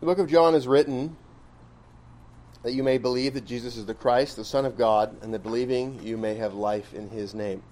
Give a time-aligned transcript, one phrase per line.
[0.00, 1.14] The book of John is written
[2.62, 5.42] that you may believe that Jesus is the Christ, the Son of God, and that
[5.42, 7.62] believing you may have life in his name.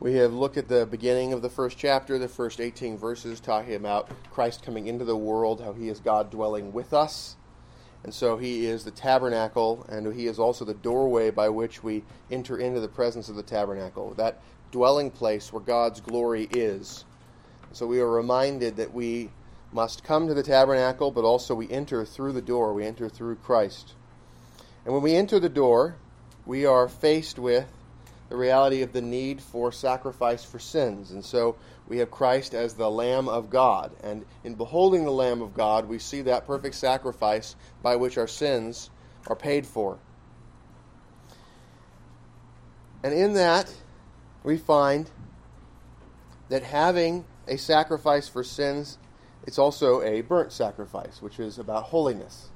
[0.00, 3.74] We have looked at the beginning of the first chapter, the first 18 verses, talking
[3.74, 7.36] about Christ coming into the world, how he is God dwelling with us.
[8.02, 12.04] And so he is the tabernacle, and he is also the doorway by which we
[12.30, 14.40] enter into the presence of the tabernacle, that
[14.72, 17.04] dwelling place where God's glory is.
[17.72, 19.28] So we are reminded that we
[19.72, 22.72] must come to the tabernacle, but also we enter through the door.
[22.72, 23.94] We enter through Christ.
[24.84, 25.96] And when we enter the door,
[26.46, 27.66] we are faced with
[28.28, 31.10] the reality of the need for sacrifice for sins.
[31.10, 33.92] And so we have Christ as the Lamb of God.
[34.02, 38.26] And in beholding the Lamb of God, we see that perfect sacrifice by which our
[38.26, 38.90] sins
[39.26, 39.98] are paid for.
[43.02, 43.72] And in that,
[44.42, 45.10] we find
[46.48, 48.98] that having a sacrifice for sins
[49.48, 52.50] it's also a burnt sacrifice, which is about holiness.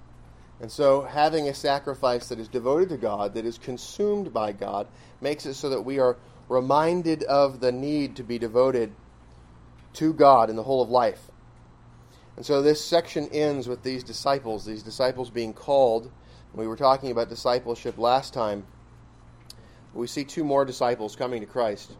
[0.60, 4.86] And so, having a sacrifice that is devoted to God, that is consumed by God,
[5.18, 6.18] makes it so that we are
[6.50, 8.92] reminded of the need to be devoted
[9.94, 11.30] to God in the whole of life.
[12.36, 16.10] And so, this section ends with these disciples, these disciples being called.
[16.52, 18.66] We were talking about discipleship last time.
[19.94, 21.96] We see two more disciples coming to Christ.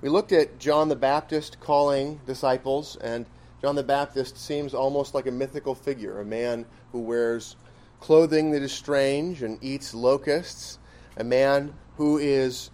[0.00, 3.26] We looked at John the Baptist calling disciples, and
[3.62, 7.54] John the Baptist seems almost like a mythical figure, a man who wears
[8.00, 10.80] clothing that is strange and eats locusts,
[11.16, 12.70] a man who is,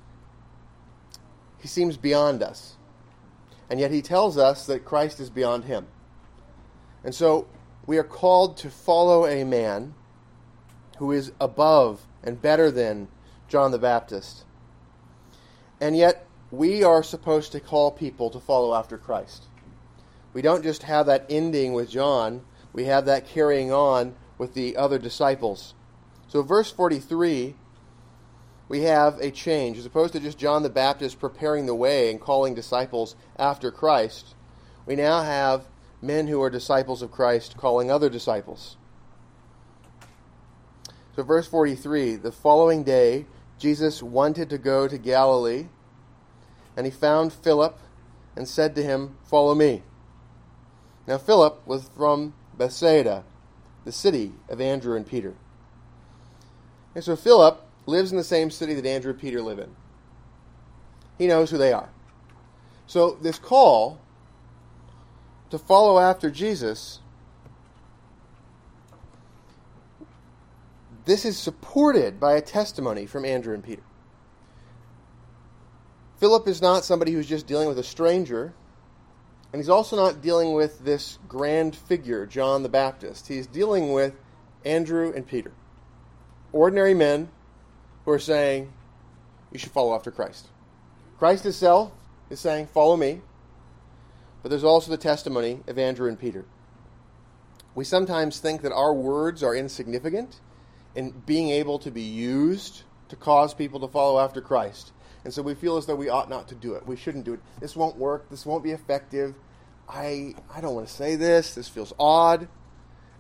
[1.61, 2.77] he seems beyond us.
[3.69, 5.89] And yet he tells us that Christ is beyond him.
[7.05, 7.47] And so
[7.87, 9.93] we are called to follow a man
[10.97, 13.09] who is above and better than
[13.47, 14.47] John the Baptist.
[15.83, 19.48] And yet we are supposed to call people to follow after Christ
[20.33, 24.77] we don't just have that ending with John, we have that carrying on with the
[24.77, 25.75] other disciples.
[26.29, 27.55] So, verse 43,
[28.69, 29.79] we have a change.
[29.79, 34.35] As opposed to just John the Baptist preparing the way and calling disciples after Christ,
[34.87, 35.67] we now have
[36.01, 38.77] men who are disciples of Christ calling other disciples.
[41.17, 43.27] So, verse 43 the following day,
[43.59, 45.67] Jesus wanted to go to Galilee,
[46.77, 47.79] and he found Philip
[48.37, 49.83] and said to him, Follow me.
[51.09, 53.25] Now Philip was from Bethsaida,
[53.87, 55.35] the city of Andrew and Peter.
[56.95, 59.75] And so Philip lives in the same city that Andrew and Peter live in.
[61.17, 61.89] He knows who they are.
[62.87, 63.99] So this call
[65.49, 67.01] to follow after Jesus
[71.07, 73.83] this is supported by a testimony from Andrew and Peter.
[76.19, 78.53] Philip is not somebody who's just dealing with a stranger
[79.53, 83.29] and he's also not dealing with this grand figure, John the Baptist.
[83.29, 84.15] He's dealing with
[84.65, 85.53] Andrew and Peter.
[86.53, 87.29] Ordinary men
[88.05, 88.73] who are saying,
[89.53, 90.49] you should follow after Christ.
[91.19, 91.93] Christ himself
[92.31, 93.23] is saying, follow me.
[94.43, 96.45] But there's also the testimony of Andrew and Peter.
[97.75, 100.41] We sometimes think that our words are insignificant
[100.95, 104.93] in being able to be used to cause people to follow after Christ.
[105.29, 106.87] And so we feel as though we ought not to do it.
[106.87, 107.41] We shouldn't do it.
[107.61, 108.31] This won't work.
[108.31, 109.35] This won't be effective.
[109.87, 111.55] I, I don't want to say this.
[111.55, 112.49] This feels odd.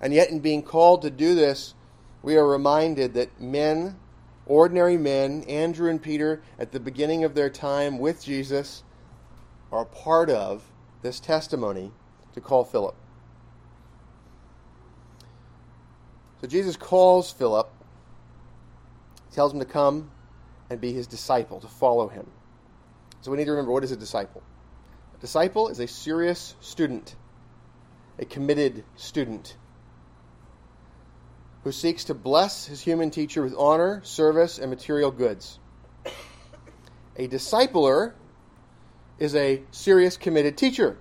[0.01, 1.75] And yet, in being called to do this,
[2.23, 3.99] we are reminded that men,
[4.47, 8.85] ordinary men, Andrew and Peter, at the beginning of their time with Jesus,
[9.71, 10.65] are part of
[11.03, 11.93] this testimony
[12.33, 12.95] to call Philip.
[16.41, 17.71] So Jesus calls Philip,
[19.31, 20.11] tells him to come
[20.71, 22.31] and be his disciple, to follow him.
[23.21, 24.43] So we need to remember what is a disciple?
[25.17, 27.17] A disciple is a serious student,
[28.19, 29.57] a committed student
[31.65, 35.59] who seeks to bless his human teacher with honor, service, and material goods.
[37.17, 38.13] A discipler
[39.19, 40.99] is a serious, committed teacher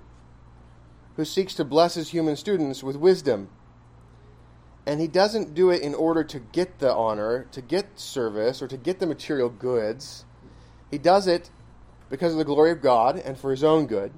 [1.15, 3.49] who seeks to bless his human students with wisdom
[4.87, 8.69] and he doesn't do it in order to get the honor, to get service, or
[8.69, 10.23] to get the material goods.
[10.89, 11.51] He does it
[12.09, 14.13] because of the glory of God and for his own good.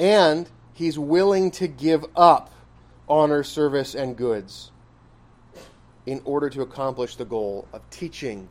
[0.00, 2.50] And he's willing to give up
[3.06, 4.72] honor, service, and goods
[6.06, 8.48] in order to accomplish the goal of teaching.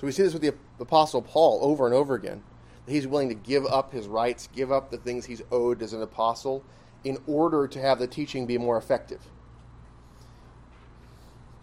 [0.00, 2.42] So we see this with the Apostle Paul over and over again.
[2.88, 6.02] He's willing to give up his rights, give up the things he's owed as an
[6.02, 6.64] apostle
[7.04, 9.20] in order to have the teaching be more effective.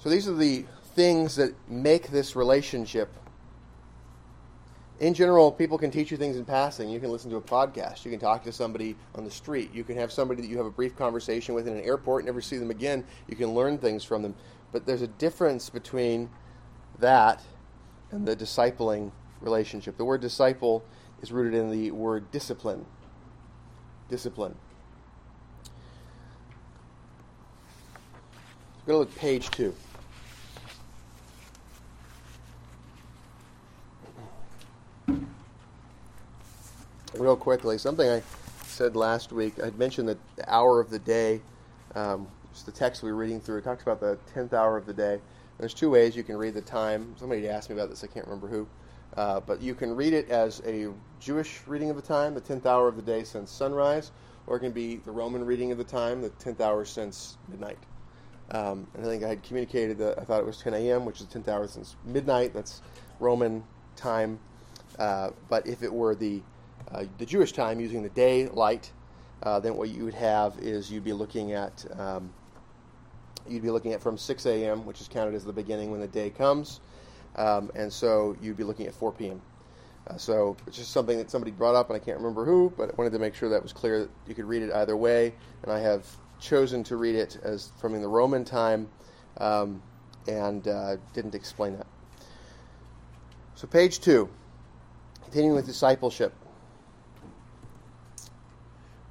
[0.03, 0.65] So these are the
[0.95, 3.09] things that make this relationship
[5.00, 6.89] in general, people can teach you things in passing.
[6.89, 8.05] You can listen to a podcast.
[8.05, 9.73] You can talk to somebody on the street.
[9.73, 12.41] You can have somebody that you have a brief conversation with in an airport, never
[12.41, 13.03] see them again.
[13.27, 14.35] You can learn things from them.
[14.71, 16.29] But there's a difference between
[17.00, 17.41] that
[18.11, 19.11] and the discipling
[19.41, 19.97] relationship.
[19.97, 20.85] The word disciple
[21.21, 22.85] is rooted in the word discipline.
[24.09, 24.55] Discipline.
[28.85, 29.73] Go to page two.
[37.18, 38.24] Real quickly, something I
[38.65, 39.62] said last week.
[39.63, 40.18] I'd mentioned the
[40.48, 41.42] hour of the day,
[41.94, 44.88] um, just the text we were reading through, it talks about the tenth hour of
[44.88, 45.19] the day.
[45.60, 47.13] There's two ways you can read the time.
[47.19, 48.04] Somebody asked me about this.
[48.04, 48.68] I can't remember who.
[49.15, 50.88] Uh, but you can read it as a
[51.19, 54.12] Jewish reading of the time, the 10th hour of the day since sunrise,
[54.48, 57.77] or it can be the Roman reading of the time, the 10th hour since midnight.
[58.50, 61.21] Um, and I think I had communicated that I thought it was 10 a.m., which
[61.21, 62.56] is 10th hour since midnight.
[62.56, 62.81] That's
[63.19, 63.63] Roman
[63.95, 64.39] time.
[64.98, 66.42] Uh, but if it were the
[66.94, 68.92] uh, the Jewish time using the daylight,
[69.42, 72.31] uh, then what you would have is you'd be looking at um,
[73.48, 76.07] you'd be looking at from 6 a.m., which is counted as the beginning when the
[76.07, 76.80] day comes,
[77.36, 79.42] um, and so you'd be looking at 4 p.m.
[80.07, 82.90] Uh, so it's just something that somebody brought up, and I can't remember who, but
[82.90, 85.34] I wanted to make sure that was clear that you could read it either way,
[85.63, 86.06] and I have
[86.39, 88.89] chosen to read it as from the Roman time,
[89.38, 89.81] um,
[90.28, 91.88] and uh, didn't explain that.
[93.56, 94.30] So page two,
[95.24, 96.34] continuing with discipleship.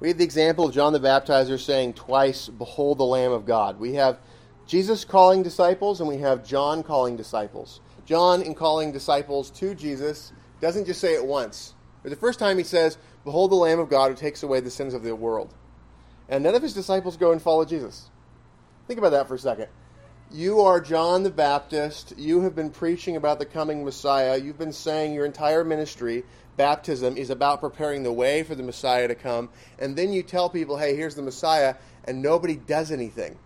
[0.03, 3.79] We have the example of John the Baptizer saying twice, Behold the Lamb of God.
[3.79, 4.19] We have
[4.67, 7.79] Jesus calling disciples, and we have John calling disciples.
[8.05, 11.75] John, in calling disciples to Jesus, doesn't just say it once.
[12.01, 14.69] For the first time, he says, Behold the Lamb of God who takes away the
[14.69, 15.53] sins of the world.
[16.27, 18.09] And none of his disciples go and follow Jesus.
[18.89, 19.69] Think about that for a second.
[20.33, 22.15] You are John the Baptist.
[22.17, 24.35] You have been preaching about the coming Messiah.
[24.35, 26.23] You've been saying your entire ministry,
[26.57, 29.49] baptism, is about preparing the way for the Messiah to come.
[29.77, 31.75] And then you tell people, hey, here's the Messiah,
[32.05, 33.37] and nobody does anything.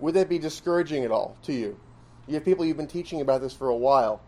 [0.00, 1.78] Would that be discouraging at all to you?
[2.26, 4.22] You have people you've been teaching about this for a while.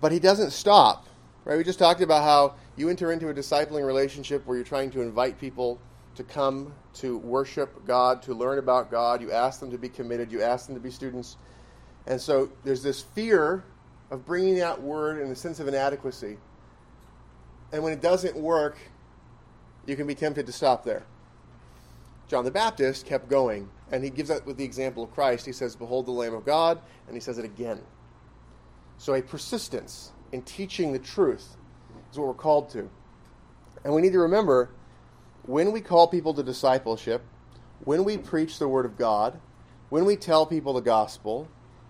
[0.00, 1.06] But he doesn't stop.
[1.44, 1.56] Right?
[1.56, 5.00] We just talked about how you enter into a discipling relationship where you're trying to
[5.00, 5.78] invite people
[6.14, 9.20] to come to worship God, to learn about God.
[9.20, 11.36] You ask them to be committed, you ask them to be students.
[12.06, 13.64] And so there's this fear
[14.10, 16.36] of bringing that word in the sense of inadequacy.
[17.72, 18.78] And when it doesn't work,
[19.86, 21.04] you can be tempted to stop there.
[22.28, 25.44] John the Baptist kept going, and he gives that with the example of Christ.
[25.44, 27.80] He says, Behold the Lamb of God, and he says it again.
[28.98, 31.56] So a persistence in teaching the truth
[32.10, 32.88] is what we're called to.
[33.84, 34.70] And we need to remember
[35.46, 37.22] when we call people to discipleship,
[37.84, 39.40] when we preach the Word of God,
[39.90, 41.48] when we tell people the gospel,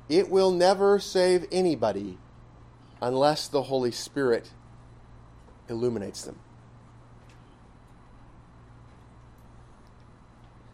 [0.08, 2.18] it will never save anybody
[3.00, 4.50] unless the Holy Spirit
[5.68, 6.38] illuminates them.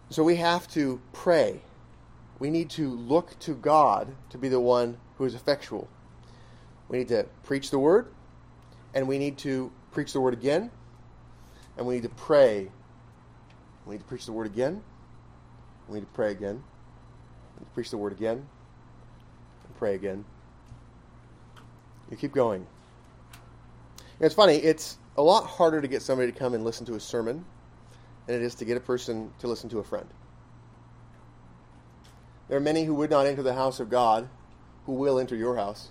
[0.08, 1.62] So we have to pray.
[2.40, 5.88] We need to look to God to be the one who is effectual.
[6.88, 8.08] We need to preach the word,
[8.92, 10.72] and we need to preach the word again,
[11.80, 12.70] and we need to pray.
[13.86, 14.82] We need to preach the word again.
[15.88, 16.62] We need to pray again.
[17.58, 18.36] To preach the word again.
[18.36, 20.26] And pray again.
[22.10, 22.66] You keep going.
[23.96, 26.96] And it's funny, it's a lot harder to get somebody to come and listen to
[26.96, 27.46] a sermon
[28.26, 30.06] than it is to get a person to listen to a friend.
[32.48, 34.28] There are many who would not enter the house of God
[34.84, 35.88] who will enter your house.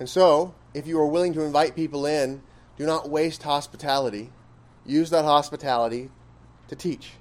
[0.00, 2.42] And so, if you are willing to invite people in,
[2.76, 4.30] do not waste hospitality.
[4.84, 6.10] Use that hospitality
[6.68, 7.12] to teach,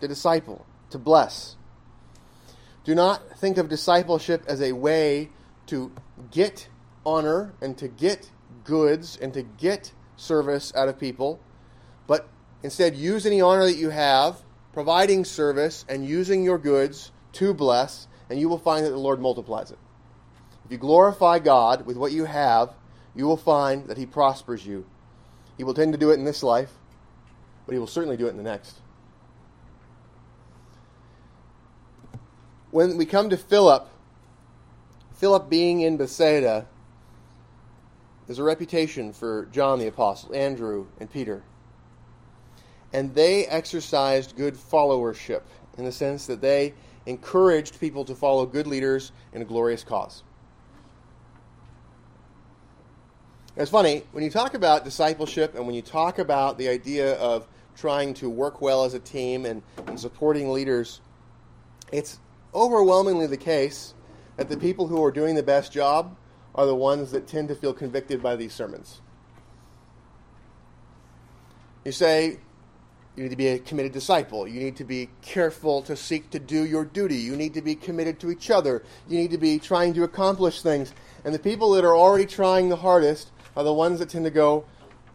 [0.00, 1.56] to disciple, to bless.
[2.84, 5.30] Do not think of discipleship as a way
[5.66, 5.92] to
[6.30, 6.68] get
[7.04, 8.30] honor and to get
[8.64, 11.40] goods and to get service out of people,
[12.06, 12.28] but
[12.62, 18.06] instead use any honor that you have, providing service and using your goods to bless,
[18.28, 19.78] and you will find that the Lord multiplies it.
[20.64, 22.74] If you glorify God with what you have,
[23.14, 24.86] you will find that He prospers you.
[25.60, 26.72] He will tend to do it in this life,
[27.66, 28.80] but He will certainly do it in the next.
[32.70, 33.86] When we come to Philip,
[35.12, 36.66] Philip being in Bethsaida,
[38.26, 41.42] there's a reputation for John the Apostle, Andrew, and Peter.
[42.94, 45.42] And they exercised good followership
[45.76, 46.72] in the sense that they
[47.04, 50.22] encouraged people to follow good leaders in a glorious cause.
[53.60, 57.46] It's funny, when you talk about discipleship and when you talk about the idea of
[57.76, 61.02] trying to work well as a team and, and supporting leaders,
[61.92, 62.20] it's
[62.54, 63.92] overwhelmingly the case
[64.38, 66.16] that the people who are doing the best job
[66.54, 69.02] are the ones that tend to feel convicted by these sermons.
[71.84, 72.38] You say,
[73.14, 74.48] you need to be a committed disciple.
[74.48, 77.16] You need to be careful to seek to do your duty.
[77.16, 78.82] You need to be committed to each other.
[79.06, 80.94] You need to be trying to accomplish things.
[81.26, 84.30] And the people that are already trying the hardest are the ones that tend to
[84.30, 84.64] go,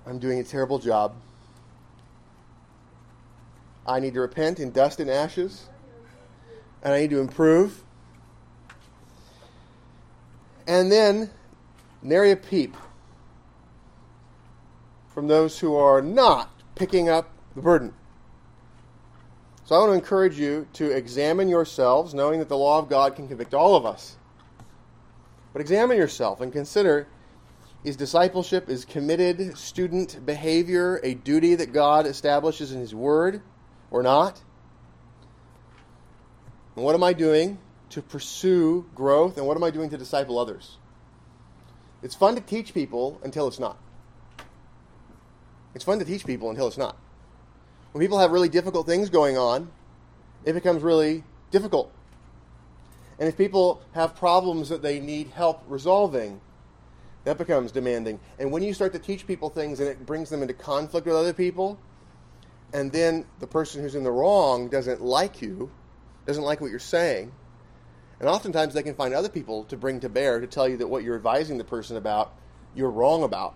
[0.05, 1.15] I'm doing a terrible job.
[3.87, 5.67] I need to repent in dust and ashes.
[6.83, 7.83] And I need to improve.
[10.67, 11.29] And then
[12.01, 12.75] nary a peep
[15.13, 17.93] from those who are not picking up the burden.
[19.65, 23.15] So I want to encourage you to examine yourselves, knowing that the law of God
[23.15, 24.15] can convict all of us.
[25.53, 27.07] But examine yourself and consider
[27.85, 33.41] is discipleship, is committed student behavior a duty that God establishes in His Word
[33.91, 34.41] or not?
[36.75, 37.59] And what am I doing
[37.91, 40.77] to pursue growth and what am I doing to disciple others?
[42.01, 43.77] It's fun to teach people until it's not.
[45.75, 46.97] It's fun to teach people until it's not.
[47.91, 49.71] When people have really difficult things going on,
[50.43, 51.91] it becomes really difficult.
[53.19, 56.41] And if people have problems that they need help resolving,
[57.25, 58.19] that becomes demanding.
[58.39, 61.15] And when you start to teach people things and it brings them into conflict with
[61.15, 61.77] other people,
[62.71, 65.71] and then the person who's in the wrong doesn't like you,
[66.25, 67.31] doesn't like what you're saying,
[68.19, 70.87] and oftentimes they can find other people to bring to bear to tell you that
[70.87, 72.33] what you're advising the person about,
[72.75, 73.55] you're wrong about.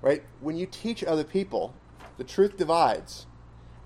[0.00, 0.22] Right?
[0.40, 1.74] When you teach other people,
[2.18, 3.26] the truth divides.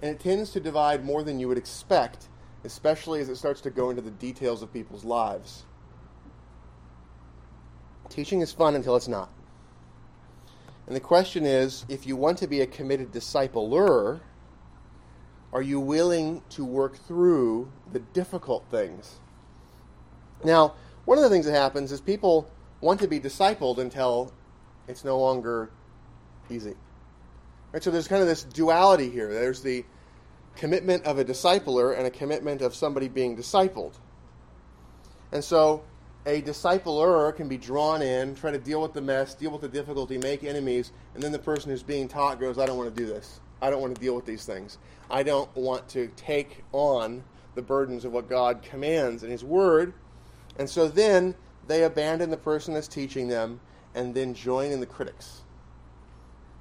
[0.02, 2.28] And it tends to divide more than you would expect,
[2.64, 5.65] especially as it starts to go into the details of people's lives.
[8.08, 9.30] Teaching is fun until it's not.
[10.86, 14.20] And the question is if you want to be a committed discipler,
[15.52, 19.16] are you willing to work through the difficult things?
[20.44, 24.32] Now, one of the things that happens is people want to be discipled until
[24.86, 25.70] it's no longer
[26.50, 26.74] easy.
[27.72, 29.32] Right, so there's kind of this duality here.
[29.32, 29.84] There's the
[30.56, 33.94] commitment of a discipler and a commitment of somebody being discipled.
[35.32, 35.82] And so
[36.26, 39.68] a discipler can be drawn in, try to deal with the mess, deal with the
[39.68, 43.00] difficulty, make enemies, and then the person who's being taught goes, I don't want to
[43.00, 43.40] do this.
[43.62, 44.78] I don't want to deal with these things.
[45.08, 47.22] I don't want to take on
[47.54, 49.94] the burdens of what God commands in His Word.
[50.58, 51.36] And so then
[51.68, 53.60] they abandon the person that's teaching them
[53.94, 55.42] and then join in the critics.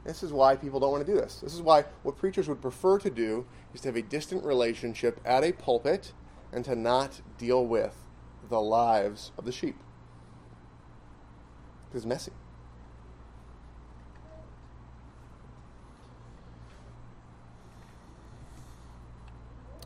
[0.05, 1.39] This is why people don't want to do this.
[1.39, 5.19] This is why what preachers would prefer to do is to have a distant relationship
[5.25, 6.13] at a pulpit
[6.53, 8.04] and to not deal with
[8.49, 9.75] the lives of the sheep.
[11.93, 12.31] It's messy.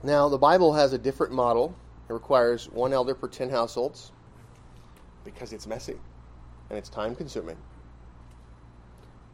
[0.02, 1.76] Now, the Bible has a different model.
[2.10, 4.12] It requires one elder per 10 households
[5.24, 5.98] because it's messy
[6.70, 7.58] and it's time consuming.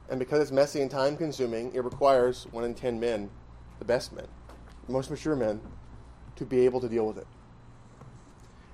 [0.09, 3.29] And because it's messy and time consuming, it requires one in ten men,
[3.79, 4.27] the best men,
[4.85, 5.61] the most mature men,
[6.35, 7.27] to be able to deal with it.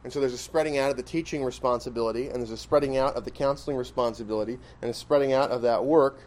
[0.04, 3.16] And so there's a spreading out of the teaching responsibility, and there's a spreading out
[3.16, 6.22] of the counseling responsibility, and a spreading out of that work.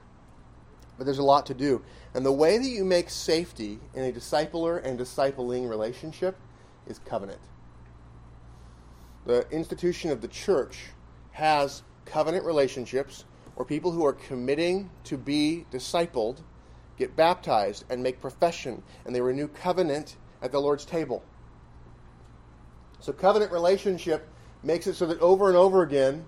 [0.96, 1.82] But there's a lot to do.
[2.14, 6.36] And the way that you make safety in a discipler and discipling relationship
[6.86, 7.40] is covenant.
[9.26, 10.90] The institution of the church
[11.32, 13.24] has covenant relationships
[13.56, 16.42] or people who are committing to be discipled
[16.96, 21.24] get baptized and make profession and they renew covenant at the Lord's table.
[23.04, 24.26] So, covenant relationship
[24.62, 26.24] makes it so that over and over again,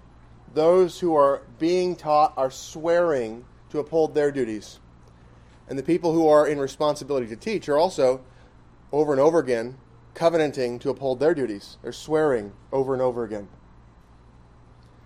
[0.53, 4.79] those who are being taught are swearing to uphold their duties.
[5.71, 8.21] And the people who are in responsibility to teach are also,
[8.93, 9.79] over and over again,
[10.13, 11.79] covenanting to uphold their duties.
[11.81, 13.49] They're swearing over and over again.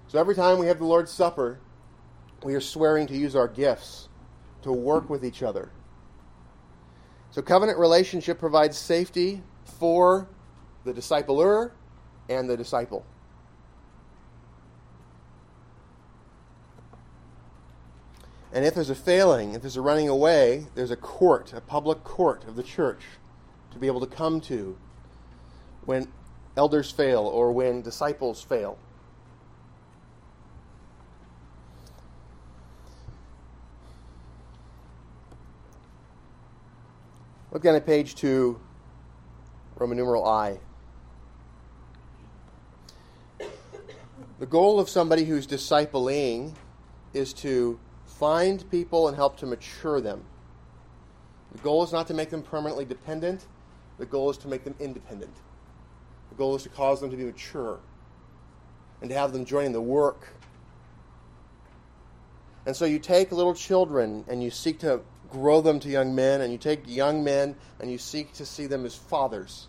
[0.09, 1.61] So every time we have the Lord's Supper,
[2.43, 4.09] we are swearing to use our gifts
[4.63, 5.71] to work with each other.
[7.31, 10.27] So, covenant relationship provides safety for
[10.85, 11.73] the discipler
[12.29, 13.05] and the disciple.
[18.53, 22.03] And if there's a failing, if there's a running away, there's a court, a public
[22.03, 23.03] court of the church
[23.73, 24.77] to be able to come to
[25.85, 26.09] when
[26.57, 28.77] elders fail or when disciples fail.
[37.53, 38.61] Look down at page 2,
[39.77, 40.59] Roman numeral I.
[44.41, 46.55] The goal of somebody who's discipling
[47.13, 50.25] is to find people and help to mature them.
[51.53, 53.45] The goal is not to make them permanently dependent,
[53.99, 55.37] the goal is to make them independent.
[56.31, 57.81] The goal is to cause them to be mature
[59.03, 60.29] and to have them joining the work.
[62.65, 66.41] And so you take little children and you seek to grow them to young men,
[66.41, 69.69] and you take young men and you seek to see them as fathers.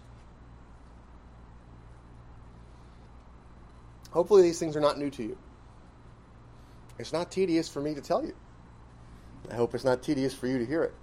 [4.12, 5.38] Hopefully, these things are not new to you.
[7.00, 8.36] It's not tedious for me to tell you.
[9.50, 10.94] I hope it's not tedious for you to hear it.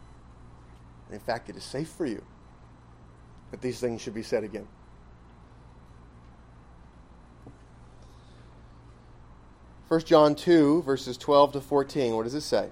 [1.10, 2.22] In fact, it is safe for you
[3.50, 4.68] that these things should be said again.
[9.88, 12.14] 1 John 2, verses 12 to 14.
[12.14, 12.68] What does it say?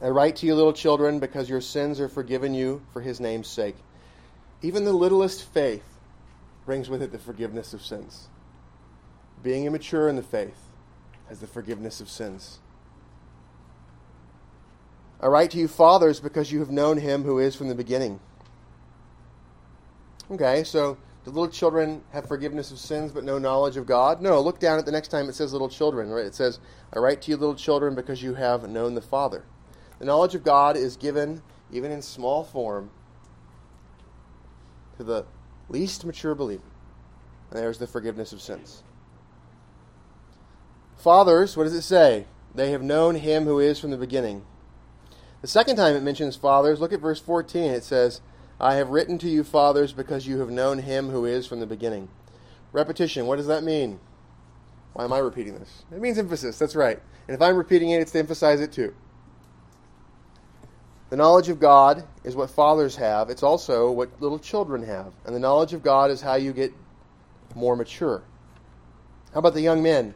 [0.00, 3.48] I write to you, little children, because your sins are forgiven you for his name's
[3.48, 3.76] sake.
[4.62, 5.84] Even the littlest faith
[6.64, 8.28] brings with it the forgiveness of sins.
[9.42, 10.68] Being immature in the faith
[11.28, 12.58] has the forgiveness of sins.
[15.20, 18.20] I write to you, fathers, because you have known him who is from the beginning.
[20.30, 24.22] Okay, so do little children have forgiveness of sins but no knowledge of God?
[24.22, 26.24] No, look down at the next time it says little children, right?
[26.24, 26.60] It says,
[26.92, 29.44] I write to you, little children, because you have known the Father.
[29.98, 31.42] The knowledge of God is given,
[31.72, 32.90] even in small form,
[34.96, 35.24] to the
[35.68, 36.62] least mature believer.
[37.50, 38.82] And there's the forgiveness of sins.
[40.98, 42.26] Fathers, what does it say?
[42.54, 44.44] They have known him who is from the beginning.
[45.40, 47.70] The second time it mentions fathers, look at verse 14.
[47.70, 48.20] It says,
[48.60, 51.66] I have written to you, fathers, because you have known him who is from the
[51.66, 52.08] beginning.
[52.72, 54.00] Repetition, what does that mean?
[54.94, 55.84] Why am I repeating this?
[55.92, 57.00] It means emphasis, that's right.
[57.28, 58.92] And if I'm repeating it, it's to emphasize it too.
[61.10, 65.12] The knowledge of God is what fathers have, it's also what little children have.
[65.24, 66.72] And the knowledge of God is how you get
[67.54, 68.24] more mature.
[69.32, 70.14] How about the young men?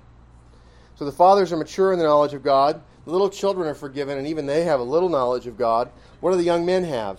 [1.02, 4.18] So the fathers are mature in the knowledge of God, the little children are forgiven,
[4.18, 5.90] and even they have a little knowledge of God.
[6.20, 7.18] What do the young men have?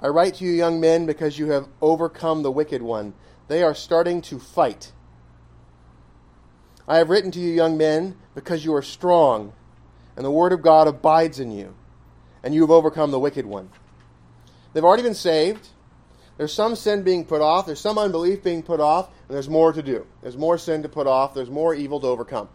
[0.00, 3.12] I write to you, young men, because you have overcome the wicked one.
[3.48, 4.92] They are starting to fight.
[6.88, 9.52] I have written to you, young men, because you are strong,
[10.16, 11.74] and the word of God abides in you,
[12.42, 13.68] and you have overcome the wicked one.
[14.72, 15.68] They've already been saved.
[16.36, 19.72] There's some sin being put off, there's some unbelief being put off, and there's more
[19.72, 20.06] to do.
[20.20, 22.48] There's more sin to put off, there's more evil to overcome.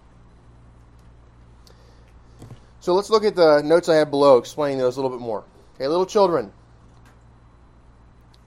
[2.81, 5.43] So let's look at the notes I have below, explaining those a little bit more.
[5.75, 6.51] Okay, little children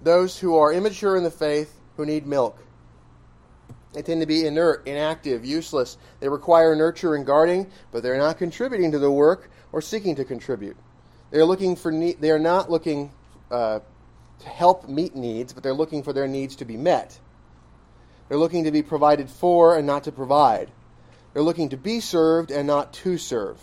[0.03, 2.59] those who are immature in the faith who need milk.
[3.93, 5.99] They tend to be inert, inactive, useless.
[6.21, 10.25] They require nurture and guarding, but they're not contributing to the work or seeking to
[10.25, 10.77] contribute.
[11.31, 13.13] They're looking for ne- they are not looking
[13.51, 13.81] uh,
[14.43, 17.19] to help meet needs, but they're looking for their needs to be met.
[18.29, 20.71] They're looking to be provided for and not to provide.
[21.33, 23.59] They're looking to be served and not to serve.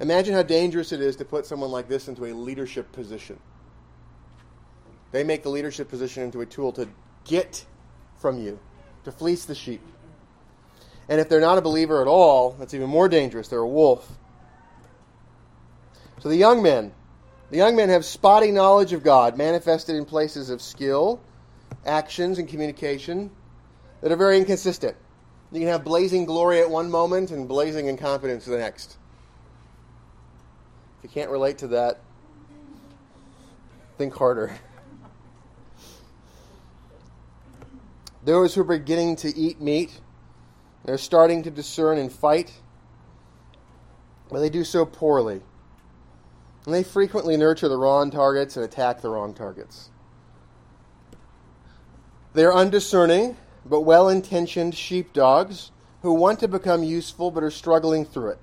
[0.00, 3.38] Imagine how dangerous it is to put someone like this into a leadership position.
[5.12, 6.88] They make the leadership position into a tool to
[7.24, 7.64] get
[8.16, 8.58] from you,
[9.04, 9.82] to fleece the sheep.
[11.08, 13.48] And if they're not a believer at all, that's even more dangerous.
[13.48, 14.10] They're a wolf.
[16.20, 16.92] So the young men,
[17.50, 21.20] the young men have spotty knowledge of God manifested in places of skill,
[21.84, 23.30] actions, and communication
[24.00, 24.96] that are very inconsistent.
[25.52, 28.98] You can have blazing glory at one moment and blazing incompetence the next.
[30.98, 32.00] If you can't relate to that,
[33.98, 34.56] think harder.
[38.24, 39.98] Those who are beginning to eat meat,
[40.84, 42.52] they're starting to discern and fight,
[44.30, 45.40] but they do so poorly.
[46.64, 49.90] And they frequently nurture the wrong targets and attack the wrong targets.
[52.32, 55.70] They're undiscerning, but well intentioned sheepdogs
[56.02, 58.38] who want to become useful but are struggling through it.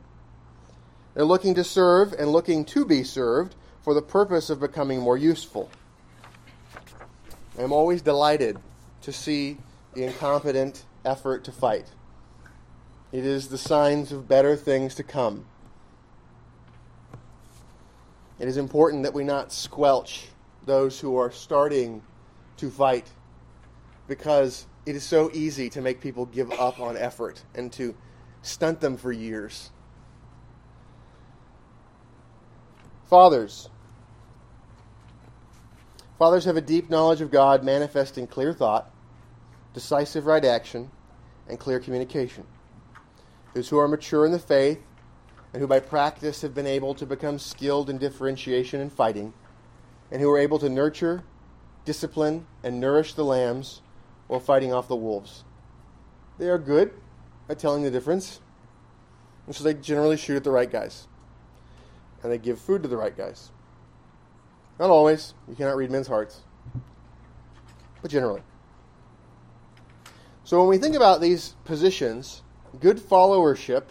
[1.13, 5.17] They're looking to serve and looking to be served for the purpose of becoming more
[5.17, 5.69] useful.
[7.58, 8.58] I'm always delighted
[9.01, 9.58] to see
[9.93, 11.86] the incompetent effort to fight.
[13.12, 15.45] It is the signs of better things to come.
[18.39, 20.28] It is important that we not squelch
[20.65, 22.02] those who are starting
[22.58, 23.10] to fight
[24.08, 27.95] because it is so easy to make people give up on effort and to
[28.41, 29.71] stunt them for years.
[33.10, 33.69] Fathers.
[36.19, 38.91] Fathers have a deep knowledge of God manifest in clear thought
[39.78, 40.89] decisive right action,
[41.47, 42.43] and clear communication.
[43.54, 44.80] Those who are mature in the faith
[45.53, 49.33] and who by practice have been able to become skilled in differentiation and fighting,
[50.12, 51.23] and who are able to nurture,
[51.86, 53.81] discipline, and nourish the lambs
[54.27, 55.43] while fighting off the wolves.
[56.38, 56.93] They are good
[57.49, 58.39] at telling the difference,
[59.45, 61.07] and so they generally shoot at the right guys.
[62.21, 63.51] And they give food to the right guys.
[64.79, 65.33] Not always.
[65.47, 66.41] You cannot read men's hearts.
[68.01, 68.41] But generally.
[70.43, 72.41] So when we think about these positions,
[72.79, 73.83] good followership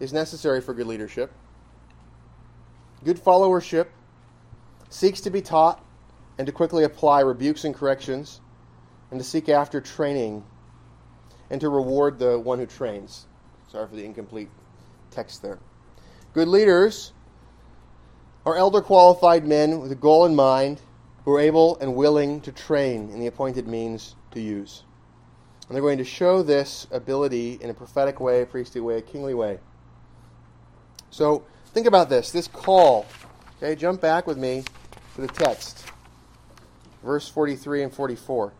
[0.00, 1.32] is necessary for good leadership.
[3.04, 3.88] Good followership
[4.88, 5.84] seeks to be taught
[6.38, 8.40] and to quickly apply rebukes and corrections,
[9.10, 10.42] and to seek after training
[11.50, 13.26] and to reward the one who trains.
[13.68, 14.48] Sorry for the incomplete
[15.10, 15.58] text there.
[16.32, 17.12] Good leaders
[18.44, 20.80] are elder qualified men with a goal in mind
[21.24, 24.82] who are able and willing to train in the appointed means to use.
[25.68, 29.02] And they're going to show this ability in a prophetic way, a priestly way, a
[29.02, 29.58] kingly way.
[31.14, 33.06] So think about this this call.
[33.58, 34.64] Okay, jump back with me
[35.14, 35.86] to the text.
[37.04, 38.52] Verse 43 and 44.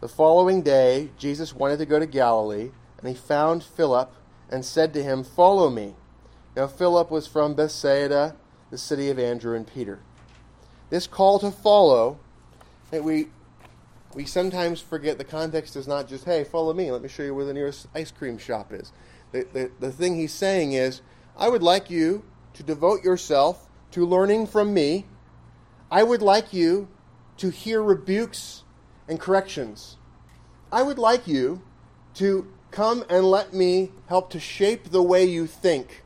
[0.00, 4.12] The following day, Jesus wanted to go to Galilee, and he found Philip
[4.50, 5.94] and said to him, Follow me.
[6.56, 8.34] Now, Philip was from Bethsaida,
[8.72, 10.00] the city of Andrew and Peter.
[10.90, 12.18] This call to follow,
[12.90, 13.28] that we,
[14.14, 17.36] we sometimes forget the context is not just, hey, follow me, let me show you
[17.36, 18.90] where the nearest ice cream shop is.
[19.30, 21.00] The, the, the thing he's saying is,
[21.36, 25.06] I would like you to devote yourself to learning from me.
[25.90, 26.88] I would like you
[27.38, 28.62] to hear rebukes
[29.08, 29.96] and corrections.
[30.72, 31.62] I would like you
[32.14, 36.04] to come and let me help to shape the way you think.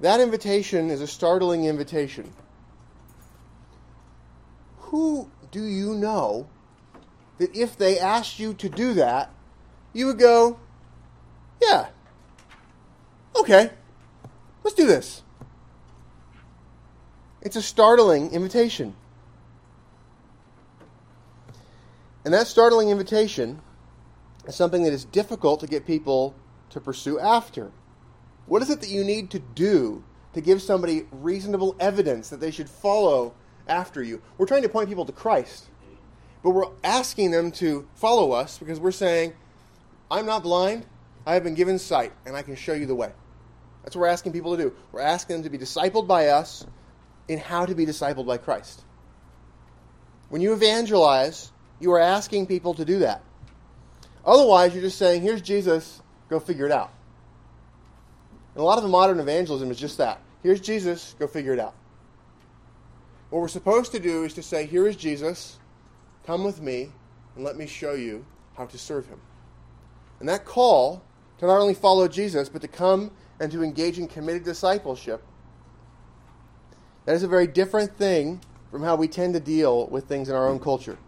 [0.00, 2.32] That invitation is a startling invitation.
[4.78, 6.48] Who do you know
[7.38, 9.30] that if they asked you to do that,
[9.92, 10.58] you would go,
[11.60, 11.88] Yeah,
[13.40, 13.70] okay,
[14.64, 15.22] let's do this?
[17.42, 18.94] It's a startling invitation.
[22.24, 23.60] And that startling invitation
[24.46, 26.34] is something that is difficult to get people
[26.70, 27.70] to pursue after.
[28.46, 30.02] What is it that you need to do
[30.34, 33.34] to give somebody reasonable evidence that they should follow
[33.68, 34.20] after you?
[34.38, 35.66] We're trying to point people to Christ,
[36.42, 39.32] but we're asking them to follow us because we're saying,
[40.10, 40.86] I'm not blind,
[41.26, 43.12] I have been given sight, and I can show you the way.
[43.86, 44.74] That's what we're asking people to do.
[44.90, 46.66] We're asking them to be discipled by us
[47.28, 48.82] in how to be discipled by Christ.
[50.28, 53.22] When you evangelize, you are asking people to do that.
[54.24, 56.92] Otherwise, you're just saying, here's Jesus, go figure it out.
[58.56, 60.20] And a lot of the modern evangelism is just that.
[60.42, 61.74] Here's Jesus, go figure it out.
[63.30, 65.60] What we're supposed to do is to say, here is Jesus,
[66.26, 66.90] come with me,
[67.36, 69.20] and let me show you how to serve him.
[70.18, 71.04] And that call
[71.38, 75.22] to not only follow Jesus, but to come and to engage in committed discipleship,
[77.04, 80.34] that is a very different thing from how we tend to deal with things in
[80.34, 80.98] our own culture.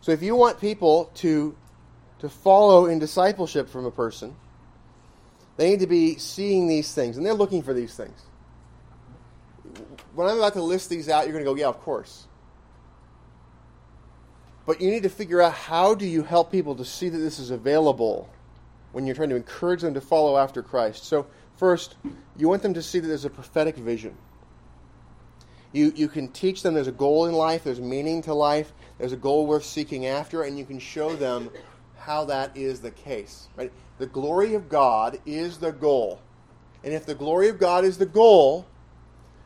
[0.00, 1.56] So if you want people to
[2.18, 4.36] to follow in discipleship from a person,
[5.56, 8.20] they need to be seeing these things, and they're looking for these things.
[10.14, 12.26] When I'm about to list these out, you're going to go, "Yeah, of course."
[14.66, 17.40] But you need to figure out how do you help people to see that this
[17.40, 18.28] is available
[18.92, 21.04] when you're trying to encourage them to follow after Christ.
[21.04, 21.26] So,
[21.56, 21.96] first,
[22.36, 24.16] you want them to see that there's a prophetic vision.
[25.72, 29.12] You, you can teach them there's a goal in life, there's meaning to life, there's
[29.12, 31.50] a goal worth seeking after, and you can show them
[31.96, 33.48] how that is the case.
[33.56, 33.72] Right?
[33.98, 36.20] The glory of God is the goal.
[36.84, 38.66] And if the glory of God is the goal,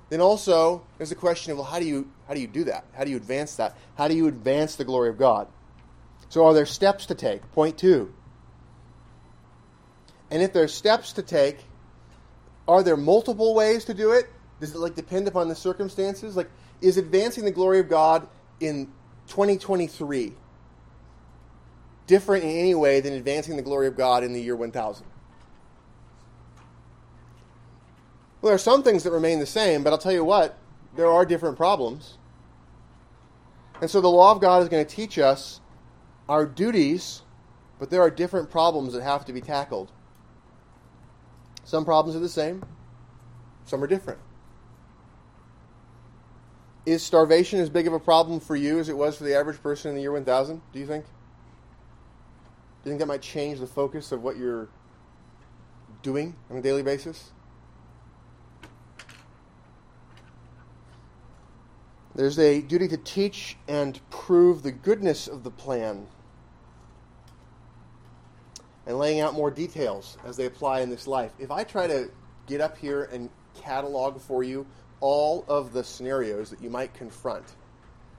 [0.09, 2.85] then also there's a question of well, how do you how do you do that?
[2.95, 3.77] How do you advance that?
[3.97, 5.49] How do you advance the glory of God?
[6.29, 7.51] So are there steps to take?
[7.53, 8.13] Point two.
[10.31, 11.65] And if there's steps to take,
[12.67, 14.27] are there multiple ways to do it?
[14.61, 16.37] Does it like depend upon the circumstances?
[16.37, 18.27] Like, is advancing the glory of God
[18.61, 18.87] in
[19.29, 20.33] 2023
[22.07, 25.05] different in any way than advancing the glory of God in the year 1000?
[28.41, 30.57] Well, there are some things that remain the same, but I'll tell you what,
[30.95, 32.19] there are different problems.
[33.81, 35.61] And so the law of God is going to teach us
[36.29, 37.23] our duties,
[37.79, 39.91] but there are different problems that have to be tackled.
[41.67, 42.63] Some problems are the same,
[43.65, 44.21] some are different.
[46.87, 49.61] Is starvation as big of a problem for you as it was for the average
[49.61, 51.05] person in the year 1000, do you think?
[51.05, 51.11] Do
[52.85, 54.69] you think that might change the focus of what you're
[56.03, 57.33] doing on a daily basis?
[62.15, 66.07] There's a duty to teach and prove the goodness of the plan
[68.87, 71.33] and laying out more details as they apply in this life.
[71.39, 72.11] If I try to
[72.47, 74.67] get up here and catalog for you
[75.01, 77.45] all of the scenarios that you might confront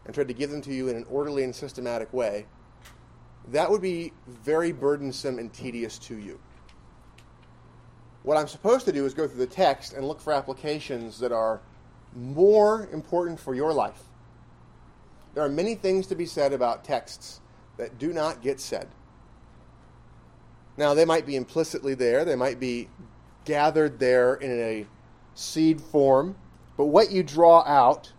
[0.05, 2.45] and try to give them to you in an orderly and systematic way,
[3.49, 6.39] that would be very burdensome and tedious to you.
[8.23, 11.31] What I'm supposed to do is go through the text and look for applications that
[11.31, 11.61] are
[12.13, 14.03] more important for your life.
[15.33, 17.39] There are many things to be said about texts
[17.77, 18.87] that do not get said.
[20.77, 22.87] Now, they might be implicitly there, they might be
[23.45, 24.85] gathered there in a
[25.33, 26.35] seed form,
[26.77, 28.13] but what you draw out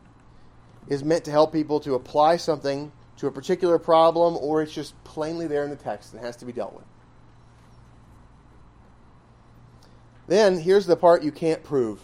[0.88, 5.03] is meant to help people to apply something to a particular problem, or it's just
[5.05, 6.85] plainly there in the text and has to be dealt with.
[10.27, 12.01] Then, here's the part you can't prove.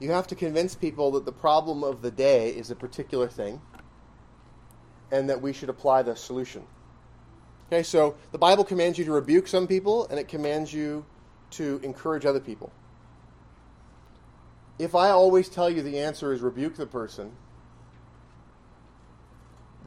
[0.00, 3.60] You have to convince people that the problem of the day is a particular thing
[5.10, 6.64] and that we should apply the solution.
[7.74, 11.04] Okay, so the Bible commands you to rebuke some people and it commands you
[11.50, 12.70] to encourage other people.
[14.78, 17.32] If I always tell you the answer is rebuke the person,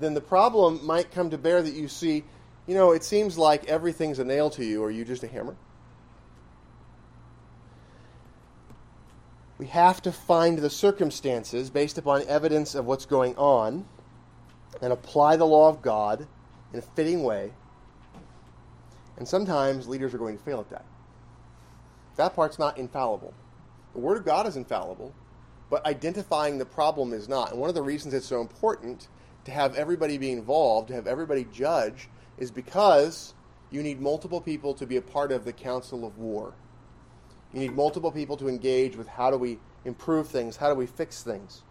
[0.02, 2.26] then the problem might come to bear that you see,
[2.66, 4.84] you know, it seems like everything's a nail to you.
[4.84, 5.56] Are you just a hammer?
[9.58, 13.86] We have to find the circumstances based upon evidence of what's going on
[14.82, 16.28] and apply the law of God
[16.74, 17.54] in a fitting way.
[19.18, 20.86] And sometimes leaders are going to fail at that.
[22.16, 23.34] That part's not infallible.
[23.94, 25.14] The Word of God is infallible,
[25.70, 27.52] but identifying the problem is not.
[27.52, 29.08] And one of the reasons it's so important
[29.46, 33.34] to have everybody be involved, to have everybody judge, is because
[33.72, 36.54] you need multiple people to be a part of the council of war.
[37.54, 40.86] You need multiple people to engage with how do we improve things, how do we
[40.86, 41.64] fix things.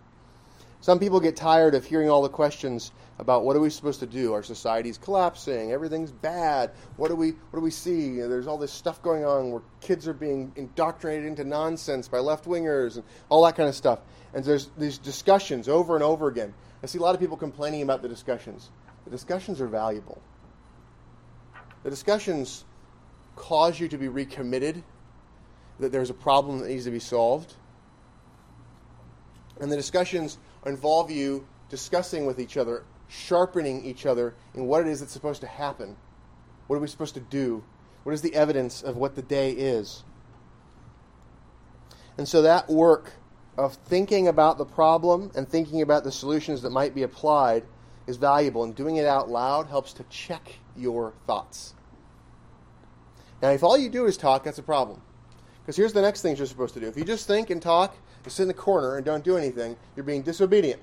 [0.81, 4.07] Some people get tired of hearing all the questions about what are we supposed to
[4.07, 4.33] do?
[4.35, 6.73] Our society's collapsing, everything's bad.
[6.97, 8.21] What do we what do we see?
[8.21, 12.45] There's all this stuff going on where kids are being indoctrinated into nonsense by left
[12.45, 14.01] wingers and all that kind of stuff.
[14.35, 16.53] And there's these discussions over and over again.
[16.83, 18.71] I see a lot of people complaining about the discussions.
[19.05, 20.21] The discussions are valuable.
[21.85, 22.65] The discussions
[23.35, 24.83] cause you to be recommitted
[25.79, 27.55] that there's a problem that needs to be solved.
[29.61, 34.89] And the discussions involve you discussing with each other, sharpening each other in what it
[34.89, 35.97] is that's supposed to happen.
[36.67, 37.65] What are we supposed to do?
[38.05, 40.05] What is the evidence of what the day is?
[42.19, 43.13] And so that work
[43.57, 47.65] of thinking about the problem and thinking about the solutions that might be applied
[48.07, 51.75] is valuable, and doing it out loud helps to check your thoughts.
[53.43, 55.03] Now, if all you do is talk, that's a problem.
[55.61, 56.87] Because here's the next thing you're supposed to do.
[56.87, 57.97] If you just think and talk
[58.27, 60.83] and sit in the corner and don't do anything, you're being disobedient.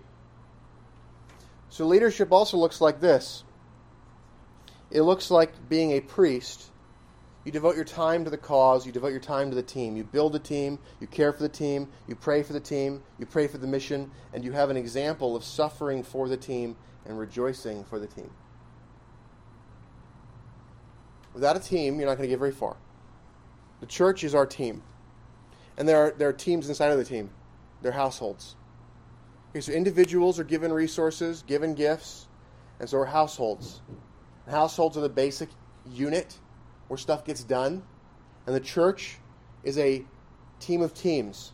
[1.67, 3.43] So leadership also looks like this
[4.89, 6.69] it looks like being a priest.
[7.43, 9.97] You devote your time to the cause, you devote your time to the team.
[9.97, 13.25] You build a team, you care for the team, you pray for the team, you
[13.25, 17.19] pray for the mission, and you have an example of suffering for the team and
[17.19, 18.29] rejoicing for the team.
[21.33, 22.77] Without a team, you're not going to get very far.
[23.81, 24.81] The church is our team.
[25.77, 27.29] And there are, there are teams inside of the team,
[27.81, 28.55] they're households.
[29.51, 32.27] Okay, so individuals are given resources, given gifts,
[32.79, 33.81] and so are households.
[34.45, 35.49] And households are the basic
[35.85, 36.39] unit
[36.87, 37.83] where stuff gets done,
[38.45, 39.17] and the church
[39.63, 40.05] is a
[40.59, 41.51] team of teams,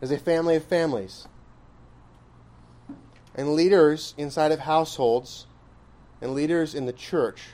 [0.00, 1.26] is a family of families.
[3.34, 5.46] And leaders inside of households
[6.20, 7.48] and leaders in the church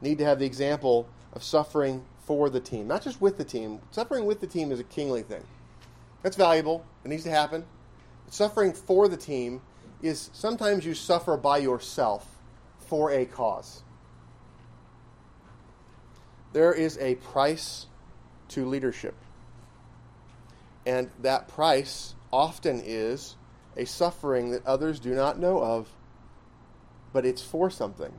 [0.00, 3.80] need to have the example of suffering for the team, not just with the team.
[3.90, 5.42] Suffering with the team is a kingly thing.
[6.22, 6.84] That's valuable.
[7.02, 7.64] It needs to happen.
[8.26, 9.62] But suffering for the team
[10.02, 12.26] is sometimes you suffer by yourself
[12.80, 13.82] for a cause.
[16.52, 17.86] There is a price
[18.48, 19.14] to leadership.
[20.84, 23.36] And that price often is
[23.74, 25.88] a suffering that others do not know of,
[27.14, 28.12] but it's for something.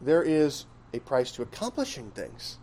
[0.00, 2.58] There is a price to accomplishing things.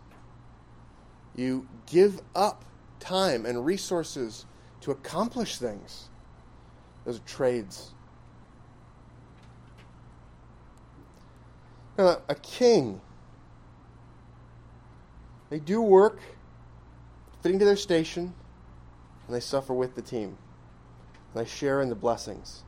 [1.34, 2.64] You give up
[2.98, 4.46] time and resources
[4.82, 6.08] to accomplish things.
[7.04, 7.92] Those are trades.
[11.98, 13.00] Now, a king,
[15.50, 16.18] they do work
[17.42, 18.32] fitting to their station,
[19.26, 20.36] and they suffer with the team.
[21.34, 22.62] And they share in the blessings,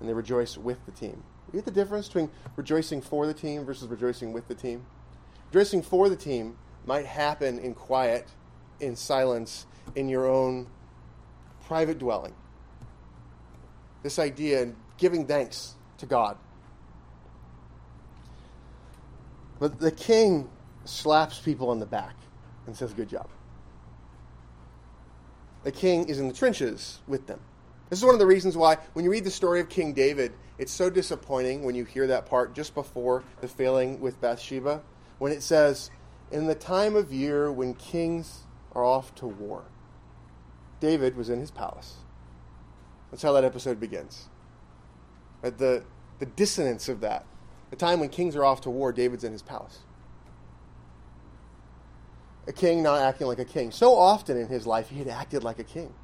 [0.00, 1.22] and they rejoice with the team.
[1.52, 4.84] You get the difference between rejoicing for the team versus rejoicing with the team?
[5.54, 8.26] Dressing for the team might happen in quiet,
[8.80, 10.66] in silence, in your own
[11.68, 12.34] private dwelling.
[14.02, 16.38] This idea and giving thanks to God.
[19.60, 20.50] But the king
[20.86, 22.16] slaps people on the back
[22.66, 23.28] and says, Good job.
[25.62, 27.38] The king is in the trenches with them.
[27.90, 30.32] This is one of the reasons why, when you read the story of King David,
[30.58, 34.82] it's so disappointing when you hear that part just before the failing with Bathsheba
[35.18, 35.90] when it says,
[36.30, 39.64] In the time of year when kings are off to war.
[40.80, 41.94] David was in his palace.
[43.10, 44.28] That's how that episode begins.
[45.42, 45.84] At the,
[46.18, 47.24] the dissonance of that.
[47.70, 49.80] The time when kings are off to war, David's in his palace.
[52.46, 53.70] A king not acting like a king.
[53.70, 55.94] So often in his life, he had acted like a king.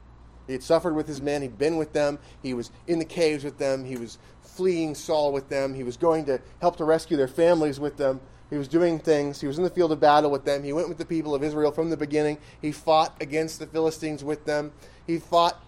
[0.47, 3.45] He had suffered with his men, he'd been with them, he was in the caves
[3.45, 7.17] with them, he was fleeing Saul with them, he was going to help to rescue
[7.17, 8.21] their families with them.
[8.51, 9.41] He was doing things.
[9.41, 10.65] He was in the field of battle with them.
[10.65, 12.39] He went with the people of Israel from the beginning.
[12.61, 14.73] He fought against the Philistines with them.
[15.07, 15.65] He fought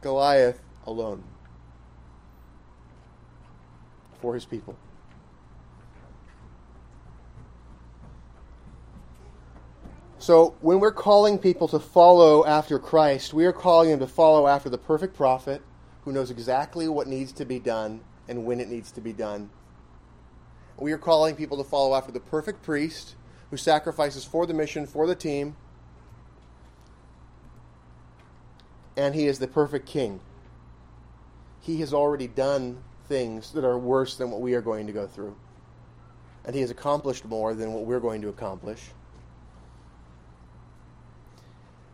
[0.00, 1.22] Goliath alone
[4.20, 4.76] for his people.
[10.26, 14.48] So, when we're calling people to follow after Christ, we are calling them to follow
[14.48, 15.62] after the perfect prophet
[16.02, 19.50] who knows exactly what needs to be done and when it needs to be done.
[20.80, 23.14] We are calling people to follow after the perfect priest
[23.50, 25.54] who sacrifices for the mission, for the team,
[28.96, 30.18] and he is the perfect king.
[31.60, 35.06] He has already done things that are worse than what we are going to go
[35.06, 35.36] through,
[36.44, 38.80] and he has accomplished more than what we're going to accomplish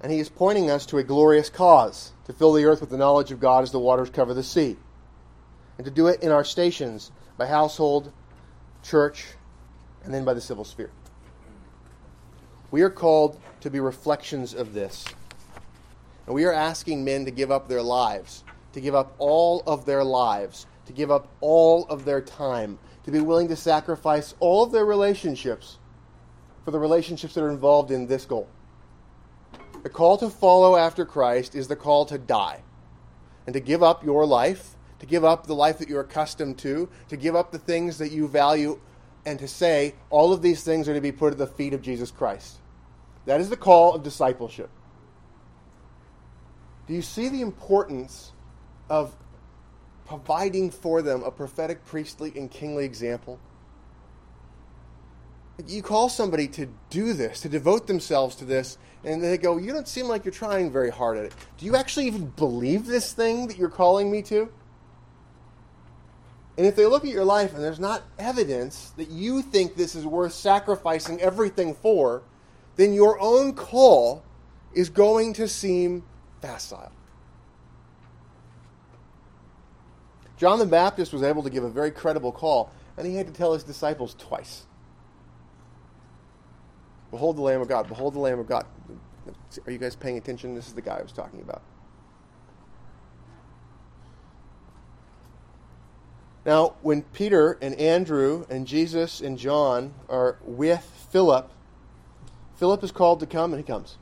[0.03, 2.97] and he is pointing us to a glorious cause to fill the earth with the
[2.97, 4.77] knowledge of God as the waters cover the sea,
[5.79, 8.13] and to do it in our stations by household,
[8.83, 9.27] church,
[10.05, 10.91] and then by the civil sphere.
[12.71, 15.05] We are called to be reflections of this.
[16.27, 19.85] And we are asking men to give up their lives, to give up all of
[19.85, 24.65] their lives, to give up all of their time, to be willing to sacrifice all
[24.65, 25.79] of their relationships
[26.65, 28.49] for the relationships that are involved in this goal.
[29.83, 32.63] The call to follow after Christ is the call to die
[33.47, 36.89] and to give up your life, to give up the life that you're accustomed to,
[37.09, 38.79] to give up the things that you value,
[39.27, 41.83] and to say, all of these things are to be put at the feet of
[41.83, 42.59] Jesus Christ.
[43.27, 44.71] That is the call of discipleship.
[46.87, 48.33] Do you see the importance
[48.89, 49.17] of
[50.07, 53.39] providing for them a prophetic, priestly, and kingly example?
[55.67, 59.73] You call somebody to do this, to devote themselves to this, and they go, You
[59.73, 61.35] don't seem like you're trying very hard at it.
[61.59, 64.51] Do you actually even believe this thing that you're calling me to?
[66.57, 69.95] And if they look at your life and there's not evidence that you think this
[69.95, 72.23] is worth sacrificing everything for,
[72.77, 74.23] then your own call
[74.75, 76.05] is going to seem
[76.41, 76.93] facile.
[80.37, 83.33] John the Baptist was able to give a very credible call, and he had to
[83.33, 84.67] tell his disciples twice.
[87.13, 87.87] Behold the Lamb of God.
[87.87, 88.67] Behold the Lamb of God.
[89.67, 90.55] Are you guys paying attention?
[90.55, 91.63] This is the guy I was talking about.
[96.45, 101.51] Now, when Peter and Andrew and Jesus and John are with Philip,
[102.57, 103.99] Philip is called to come, and he comes.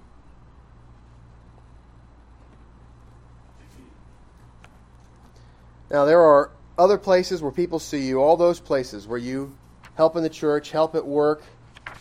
[5.90, 9.54] Now, there are other places where people see you, all those places where you
[9.96, 11.42] help in the church, help at work,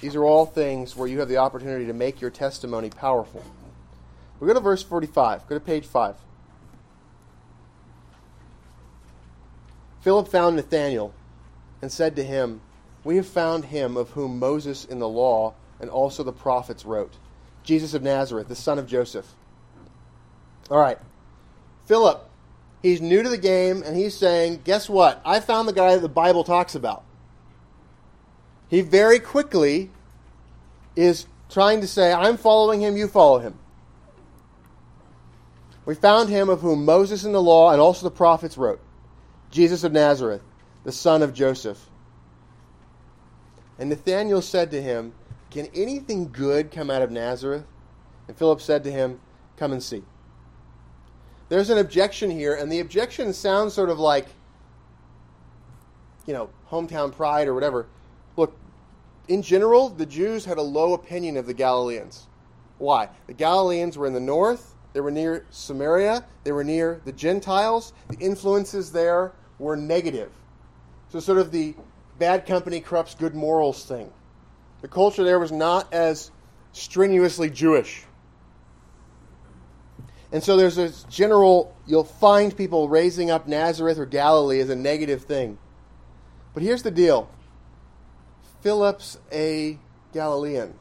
[0.02, 3.44] these are all things where you have the opportunity to make your testimony powerful.
[4.40, 5.48] We go to verse 45.
[5.48, 6.16] Go to page 5.
[10.02, 11.14] Philip found Nathanael
[11.82, 12.62] and said to him,
[13.04, 17.14] We have found him of whom Moses in the law and also the prophets wrote,
[17.64, 19.34] Jesus of Nazareth, the son of Joseph.
[20.72, 20.98] All right.
[21.86, 22.30] Philip,
[22.82, 25.22] he's new to the game, and he's saying, Guess what?
[25.26, 27.04] I found the guy that the Bible talks about
[28.70, 29.90] he very quickly
[30.96, 33.58] is trying to say, I'm following him, you follow him.
[35.86, 38.80] We found him of whom Moses in the law and also the prophets wrote
[39.50, 40.44] Jesus of Nazareth,
[40.84, 41.90] the son of Joseph.
[43.80, 45.14] And Nathanael said to him,
[45.50, 47.64] Can anything good come out of Nazareth?
[48.28, 49.20] And Philip said to him,
[49.58, 50.04] Come and see.
[51.48, 54.28] There's an objection here, and the objection sounds sort of like,
[56.28, 57.88] you know, hometown pride or whatever.
[59.30, 62.28] In general, the Jews had a low opinion of the Galileans.
[62.80, 63.10] Why?
[63.28, 67.94] The Galileans were in the north, they were near Samaria, they were near the Gentiles.
[68.10, 70.32] The influences there were negative.
[71.10, 71.76] So, sort of the
[72.18, 74.12] bad company corrupts good morals thing.
[74.82, 76.32] The culture there was not as
[76.72, 78.06] strenuously Jewish.
[80.32, 84.76] And so there's this general, you'll find people raising up Nazareth or Galilee as a
[84.76, 85.58] negative thing.
[86.54, 87.30] But here's the deal
[88.62, 89.80] Philip's a
[90.14, 90.74] Galilean.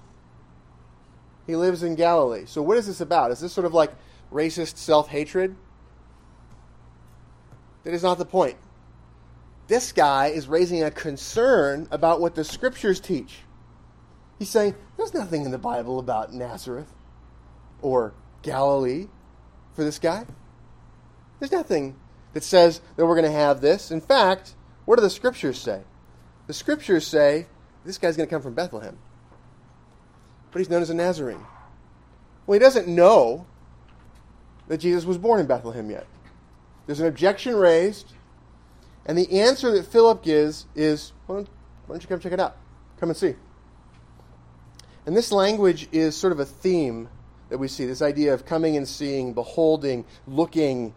[1.47, 2.45] He lives in Galilee.
[2.47, 3.31] So, what is this about?
[3.31, 3.93] Is this sort of like
[4.33, 5.57] racist self hatred?
[7.85, 8.57] That is not the point.
[9.68, 13.41] This guy is raising a concern about what the scriptures teach.
[14.39, 16.93] He's saying, there's nothing in the Bible about Nazareth
[17.83, 19.09] or Galilee
[19.74, 20.24] for this guy.
[21.39, 21.97] There's nothing
[22.33, 23.91] that says that we're going to have this.
[23.91, 24.55] In fact,
[24.85, 25.83] what do the scriptures say?
[26.47, 27.47] The scriptures say
[27.85, 28.99] this guy's going to come from Bethlehem.
[30.51, 31.45] But he's known as a Nazarene.
[32.47, 33.47] Well, he doesn't know
[34.68, 36.07] that Jesus was born in Bethlehem yet.
[36.87, 38.12] There's an objection raised,
[39.05, 41.49] and the answer that Philip gives is, why don't,
[41.87, 42.57] why don't you come check it out?
[42.99, 43.35] Come and see.
[45.07, 47.09] And this language is sort of a theme
[47.49, 50.95] that we see this idea of coming and seeing, beholding, looking.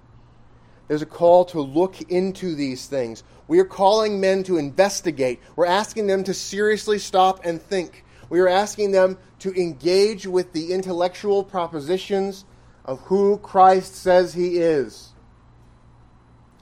[0.91, 3.23] There's a call to look into these things.
[3.47, 5.39] We are calling men to investigate.
[5.55, 8.03] We're asking them to seriously stop and think.
[8.27, 12.43] We are asking them to engage with the intellectual propositions
[12.83, 15.13] of who Christ says he is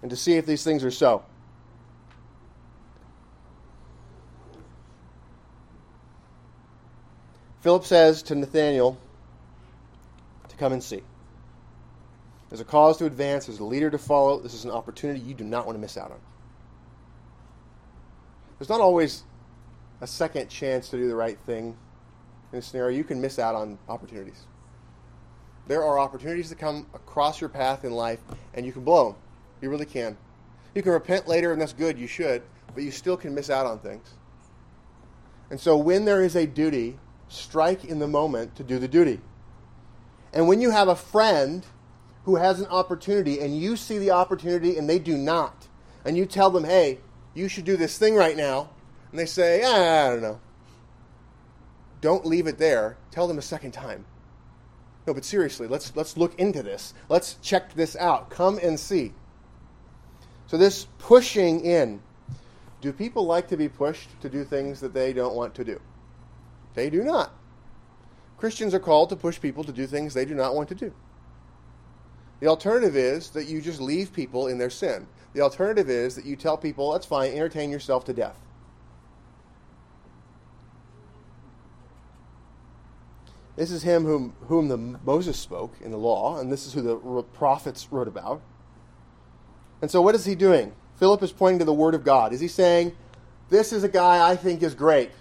[0.03, 1.25] and to see if these things are so.
[7.61, 8.95] Philip says to Nathanael
[10.49, 11.01] to come and see.
[12.50, 14.39] There's a cause to advance, there's a leader to follow.
[14.39, 16.20] This is an opportunity you do not want to miss out on.
[18.58, 19.24] There's not always
[20.02, 21.78] a second chance to do the right thing
[22.52, 22.97] in a scenario.
[22.97, 24.47] You can miss out on opportunities.
[25.68, 28.20] There are opportunities that come across your path in life,
[28.56, 29.22] and you can blow them.
[29.62, 30.18] You really can.
[30.74, 32.00] You can repent later, and that's good.
[32.00, 32.41] You should,
[32.74, 34.10] but you still can miss out on things.
[35.52, 36.97] And so, when there is a duty,
[37.28, 39.20] strike in the moment to do the duty.
[40.34, 41.66] And when you have a friend
[42.30, 45.67] who has an opportunity and you see the opportunity and they do not,
[46.05, 46.99] and you tell them, hey,
[47.34, 48.69] you should do this thing right now,
[49.09, 50.39] and they say, ah, I don't know.
[52.01, 52.97] Don't leave it there.
[53.09, 54.05] Tell them a second time.
[55.07, 56.93] No, but seriously, let's, let's look into this.
[57.09, 58.30] Let's check this out.
[58.30, 59.11] Come and see.
[60.45, 61.99] So, this pushing in.
[62.80, 65.82] Do people like to be pushed to do things that they don't want to do?
[66.75, 67.34] They do not.
[68.38, 70.93] Christians are called to push people to do things they do not want to do.
[72.40, 75.08] The alternative is that you just leave people in their sin.
[75.34, 78.40] The alternative is that you tell people, that's fine, entertain yourself to death.
[83.56, 86.82] This is him whom, whom the Moses spoke in the law, and this is who
[86.82, 88.42] the prophets wrote about.
[89.82, 90.74] And so, what is he doing?
[90.96, 92.32] Philip is pointing to the Word of God.
[92.32, 92.96] Is he saying,
[93.50, 95.12] This is a guy I think is great?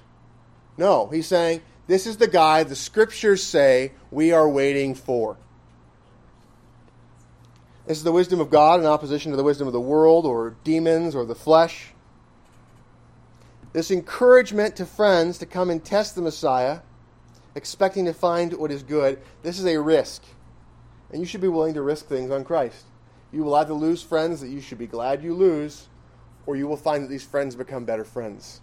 [0.77, 5.37] No, he's saying, This is the guy the Scriptures say we are waiting for.
[7.89, 10.55] This is the wisdom of God in opposition to the wisdom of the world or
[10.62, 11.95] demons or the flesh.
[13.72, 16.80] This encouragement to friends to come and test the Messiah
[17.55, 20.22] expecting to find what is good, this is a risk.
[21.11, 22.84] And you should be willing to risk things on Christ.
[23.32, 25.89] You will either lose friends that you should be glad you lose,
[26.45, 28.61] or you will find that these friends become better friends.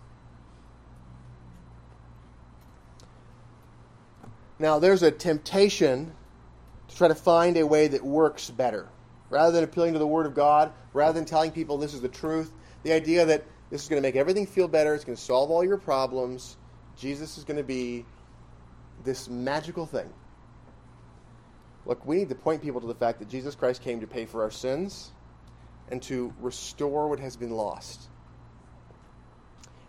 [4.60, 6.14] Now, there's a temptation
[6.90, 8.88] to try to find a way that works better.
[9.30, 12.10] Rather than appealing to the Word of God, rather than telling people this is the
[12.10, 12.52] truth,
[12.84, 15.50] the idea that this is going to make everything feel better, it's going to solve
[15.50, 16.58] all your problems,
[16.98, 18.06] Jesus is going to be
[19.04, 20.12] this magical thing.
[21.86, 24.26] Look, we need to point people to the fact that Jesus Christ came to pay
[24.26, 25.12] for our sins
[25.90, 28.10] and to restore what has been lost.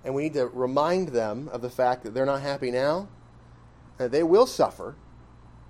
[0.05, 3.09] And we need to remind them of the fact that they're not happy now,
[3.97, 4.95] that they will suffer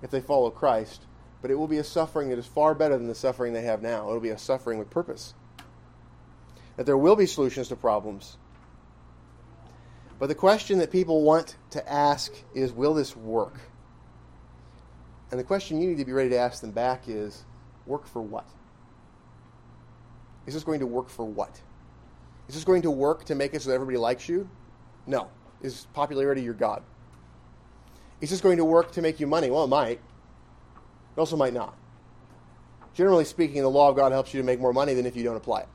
[0.01, 1.06] if they follow Christ,
[1.47, 3.81] but it will be a suffering that is far better than the suffering they have
[3.81, 4.09] now.
[4.09, 5.33] It'll be a suffering with purpose.
[6.75, 8.35] That there will be solutions to problems
[10.19, 13.59] but the question that people want to ask is will this work?
[15.29, 17.45] And the question you need to be ready to ask them back is
[17.85, 18.45] work for what?
[20.45, 21.61] Is this going to work for what?
[22.47, 24.49] Is this going to work to make it so that everybody likes you?
[25.05, 25.27] No.
[25.61, 26.81] Is popularity your God?
[28.21, 29.51] Is this going to work to make you money?
[29.51, 29.99] Well, it might.
[31.17, 31.75] It also might not.
[32.93, 35.23] Generally speaking, the law of God helps you to make more money than if you
[35.23, 35.67] don't apply it.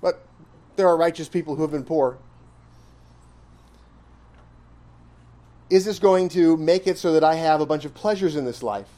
[0.00, 0.24] But
[0.76, 2.18] there are righteous people who have been poor
[5.68, 8.44] is this going to make it so that I have a bunch of pleasures in
[8.44, 8.88] this life?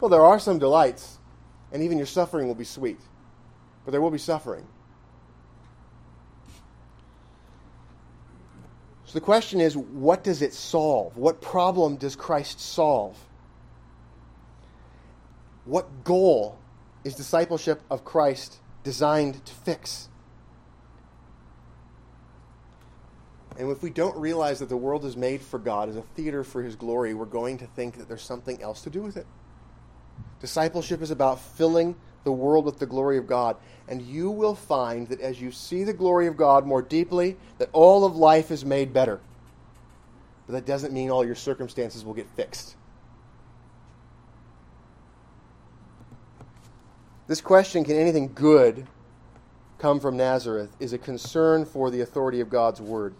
[0.00, 1.18] Well, there are some delights,
[1.72, 3.00] and even your suffering will be sweet,
[3.84, 4.66] but there will be suffering.
[9.06, 11.16] So the question is what does it solve?
[11.16, 13.16] What problem does Christ solve?
[15.68, 16.58] What goal
[17.04, 20.08] is discipleship of Christ designed to fix?
[23.58, 26.42] And if we don't realize that the world is made for God as a theater
[26.42, 29.26] for His glory, we're going to think that there's something else to do with it.
[30.40, 33.56] Discipleship is about filling the world with the glory of God.
[33.88, 37.68] And you will find that as you see the glory of God more deeply, that
[37.74, 39.20] all of life is made better.
[40.46, 42.77] But that doesn't mean all your circumstances will get fixed.
[47.28, 48.86] This question, can anything good
[49.78, 53.14] come from Nazareth, is a concern for the authority of God's word.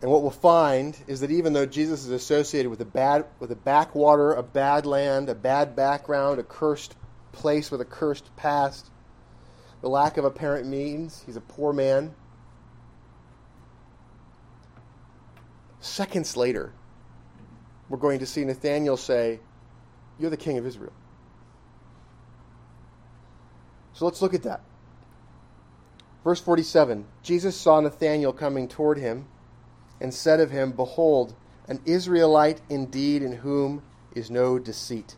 [0.00, 3.50] And what we'll find is that even though Jesus is associated with a bad with
[3.50, 6.94] a backwater, a bad land, a bad background, a cursed
[7.32, 8.90] place with a cursed past,
[9.80, 12.14] the lack of apparent means, he's a poor man.
[15.80, 16.72] Seconds later,
[17.88, 19.40] we're going to see Nathanael say,
[20.18, 20.92] You're the king of Israel.
[23.94, 24.60] So let's look at that.
[26.22, 29.26] Verse 47 Jesus saw Nathanael coming toward him
[30.00, 31.34] and said of him, Behold,
[31.68, 33.82] an Israelite indeed in whom
[34.14, 35.16] is no deceit.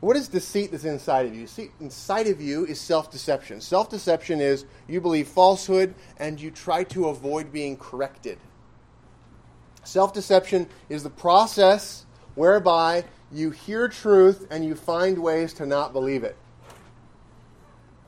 [0.00, 1.46] What is deceit that's inside of you?
[1.46, 3.60] See, inside of you is self deception.
[3.60, 8.38] Self deception is you believe falsehood and you try to avoid being corrected.
[9.84, 15.92] Self deception is the process whereby you hear truth and you find ways to not
[15.92, 16.36] believe it.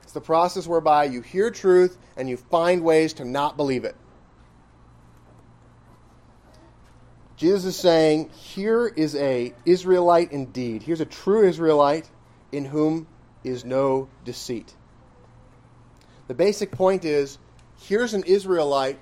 [0.08, 3.94] It's the process whereby you hear truth and you find ways to not believe it.
[7.36, 10.82] Jesus is saying, here is a Israelite indeed.
[10.82, 12.08] Here's a true Israelite
[12.52, 13.06] in whom
[13.44, 14.74] is no deceit.
[16.26, 17.36] The basic point is,
[17.82, 18.98] here's an Israelite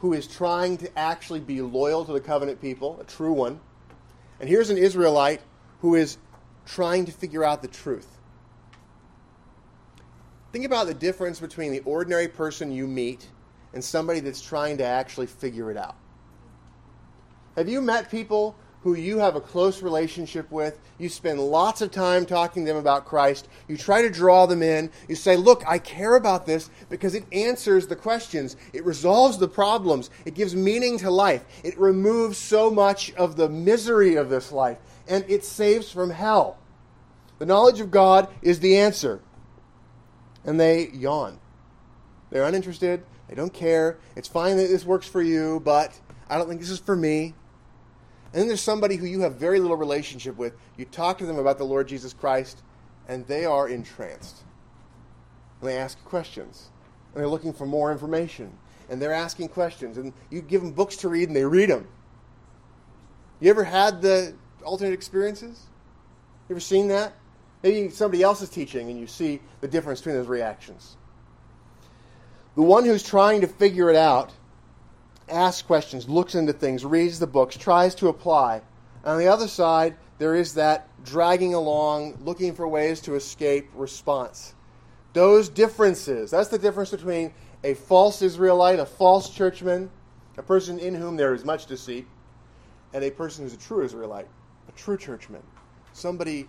[0.00, 3.60] who is trying to actually be loyal to the covenant people, a true one.
[4.38, 5.40] And here's an Israelite
[5.80, 6.18] who is
[6.66, 8.18] trying to figure out the truth.
[10.52, 13.28] Think about the difference between the ordinary person you meet
[13.72, 15.96] and somebody that's trying to actually figure it out.
[17.56, 20.80] Have you met people who you have a close relationship with?
[20.98, 23.48] You spend lots of time talking to them about Christ.
[23.68, 24.90] You try to draw them in.
[25.08, 29.48] You say, Look, I care about this because it answers the questions, it resolves the
[29.48, 34.50] problems, it gives meaning to life, it removes so much of the misery of this
[34.50, 36.58] life, and it saves from hell.
[37.38, 39.20] The knowledge of God is the answer
[40.44, 41.38] and they yawn.
[42.30, 43.02] They're uninterested.
[43.28, 43.98] They don't care.
[44.16, 47.34] It's fine that this works for you, but I don't think this is for me.
[48.32, 50.54] And then there's somebody who you have very little relationship with.
[50.76, 52.62] You talk to them about the Lord Jesus Christ,
[53.08, 54.38] and they are entranced.
[55.60, 56.70] And they ask questions.
[57.12, 58.52] And they're looking for more information.
[58.88, 59.98] And they're asking questions.
[59.98, 61.88] And you give them books to read, and they read them.
[63.40, 64.34] You ever had the
[64.64, 65.66] alternate experiences?
[66.48, 67.14] You ever seen that?
[67.62, 70.96] Maybe somebody else is teaching and you see the difference between those reactions.
[72.56, 74.32] The one who's trying to figure it out
[75.28, 78.62] asks questions, looks into things, reads the books, tries to apply.
[79.04, 84.54] On the other side, there is that dragging along, looking for ways to escape response.
[85.12, 87.32] Those differences, that's the difference between
[87.64, 89.90] a false Israelite, a false churchman,
[90.36, 92.06] a person in whom there is much deceit,
[92.92, 94.28] and a person who's a true Israelite,
[94.68, 95.42] a true churchman,
[95.92, 96.46] somebody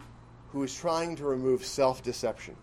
[0.52, 2.56] who is trying to remove self deception.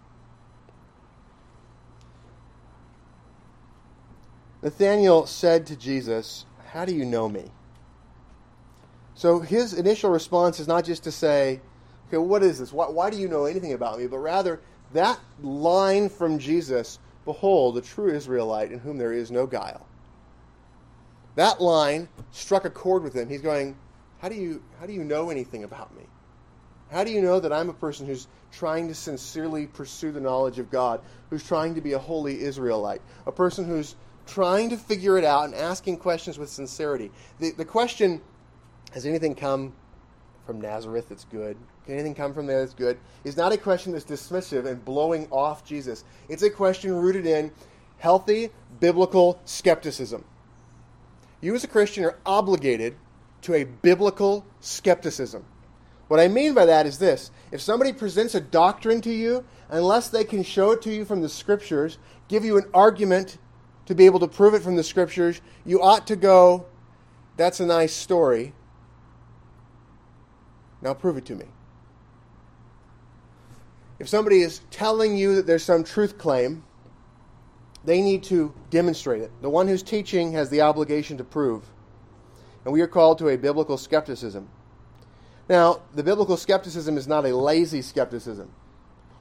[4.63, 7.51] Nathanael said to Jesus, How do you know me?
[9.15, 11.61] So his initial response is not just to say,
[12.09, 12.73] Okay, what is this?
[12.73, 14.07] Why, why do you know anything about me?
[14.07, 14.61] But rather,
[14.93, 19.87] that line from Jesus, Behold, a true Israelite in whom there is no guile.
[21.35, 23.29] That line struck a chord with him.
[23.29, 23.77] He's going,
[24.19, 26.05] How do you, how do you know anything about me?
[26.91, 30.59] How do you know that I'm a person who's trying to sincerely pursue the knowledge
[30.59, 33.95] of God, who's trying to be a holy Israelite, a person who's
[34.27, 37.11] trying to figure it out and asking questions with sincerity?
[37.41, 38.23] The, the question
[38.93, 39.75] has anything come
[40.47, 41.59] from Nazareth that's good?
[41.85, 42.99] Can anything come from there that's good?
[43.25, 46.05] Is not a question that's dismissive and blowing off Jesus.
[46.29, 47.53] It's a question rooted in
[47.99, 50.25] healthy biblical skepticism.
[51.41, 52.97] You, as a Christian, are obligated
[53.43, 55.45] to a biblical skepticism.
[56.09, 60.09] What I mean by that is this if somebody presents a doctrine to you, unless
[60.09, 61.99] they can show it to you from the scriptures,
[62.29, 63.39] give you an argument
[63.87, 66.67] to be able to prove it from the scriptures, you ought to go,
[67.37, 68.53] that's a nice story.
[70.83, 71.47] Now prove it to me.
[73.99, 76.65] If somebody is telling you that there's some truth claim,
[77.85, 79.33] they need to demonstrate it.
[79.41, 81.65] The one who's teaching has the obligation to prove.
[82.65, 84.49] And we are called to a biblical skepticism.
[85.49, 88.51] Now, the biblical skepticism is not a lazy skepticism.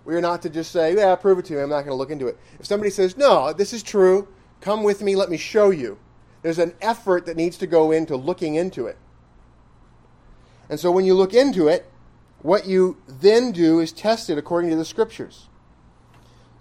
[0.04, 1.96] We are not to just say, yeah, prove it to me, I'm not going to
[1.96, 2.38] look into it.
[2.60, 4.28] If somebody says, no, this is true,
[4.62, 5.98] come with me, let me show you.
[6.42, 8.98] There's an effort that needs to go into looking into it.
[10.70, 11.90] And so when you look into it,
[12.42, 15.48] what you then do is test it according to the scriptures.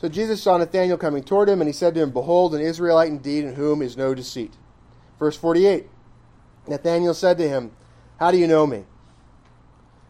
[0.00, 3.08] So Jesus saw Nathanael coming toward him, and he said to him, Behold, an Israelite
[3.08, 4.54] indeed, in whom is no deceit.
[5.18, 5.88] Verse 48
[6.68, 7.72] Nathanael said to him,
[8.18, 8.84] How do you know me?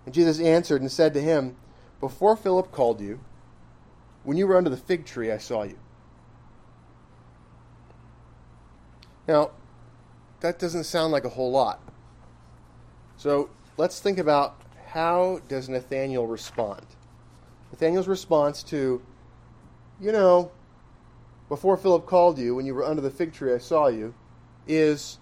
[0.07, 1.57] And Jesus answered and said to him,
[2.01, 3.21] Before Philip called you,
[4.23, 5.79] when you were under the fig tree, I saw you.
[9.29, 9.51] Now,
[10.41, 11.81] that doesn't sound like a whole lot.
[13.17, 16.87] So let's think about how does Nathanael respond?
[17.73, 19.03] Nathanael's response to,
[20.01, 20.53] you know,
[21.49, 24.15] before Philip called you, when you were under the fig tree, I saw you,
[24.67, 25.19] is,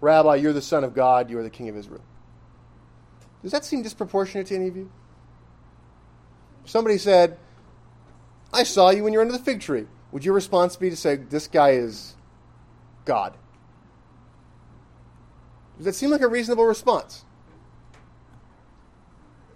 [0.00, 2.02] Rabbi, you're the Son of God, you are the King of Israel.
[3.46, 4.90] Does that seem disproportionate to any of you?
[6.64, 7.38] Somebody said,
[8.52, 9.86] I saw you when you were under the fig tree.
[10.10, 12.16] Would your response be to say, This guy is
[13.04, 13.34] God?
[15.76, 17.24] Does that seem like a reasonable response?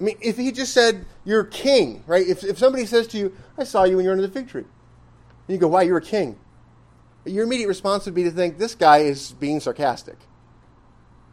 [0.01, 2.25] I mean, if he just said, You're king, right?
[2.25, 4.49] If, if somebody says to you, I saw you when you were under the fig
[4.49, 4.69] tree, and
[5.49, 6.39] you go, Why, you're a king.
[7.25, 10.17] Your immediate response would be to think, This guy is being sarcastic.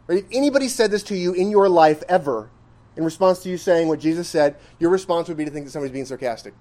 [0.08, 0.24] Right?
[0.24, 2.50] If anybody said this to you in your life ever,
[2.96, 5.70] in response to you saying what Jesus said, your response would be to think that
[5.70, 6.54] somebody's being sarcastic.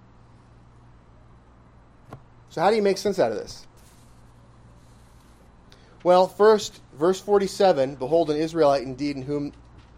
[2.50, 3.66] So, how do you make sense out of this?
[6.04, 9.54] Well, first, verse 47 Behold, an Israelite indeed in whom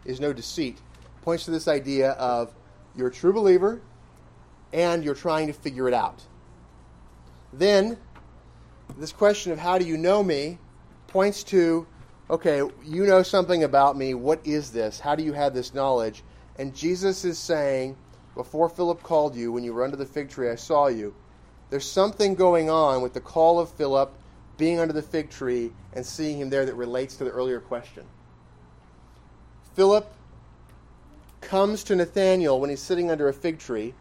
[0.05, 0.77] is no deceit,
[1.23, 2.53] points to this idea of
[2.95, 3.81] you're a true believer
[4.71, 6.23] and you're trying to figure it out.
[7.51, 7.97] Then,
[8.97, 10.57] this question of how do you know me
[11.07, 11.85] points to
[12.29, 14.13] okay, you know something about me.
[14.13, 14.99] What is this?
[14.99, 16.23] How do you have this knowledge?
[16.57, 17.95] And Jesus is saying,
[18.35, 21.13] before Philip called you, when you were under the fig tree, I saw you.
[21.69, 24.11] There's something going on with the call of Philip
[24.57, 28.05] being under the fig tree and seeing him there that relates to the earlier question.
[29.73, 30.11] Philip
[31.41, 33.93] comes to Nathanael when he's sitting under a fig tree,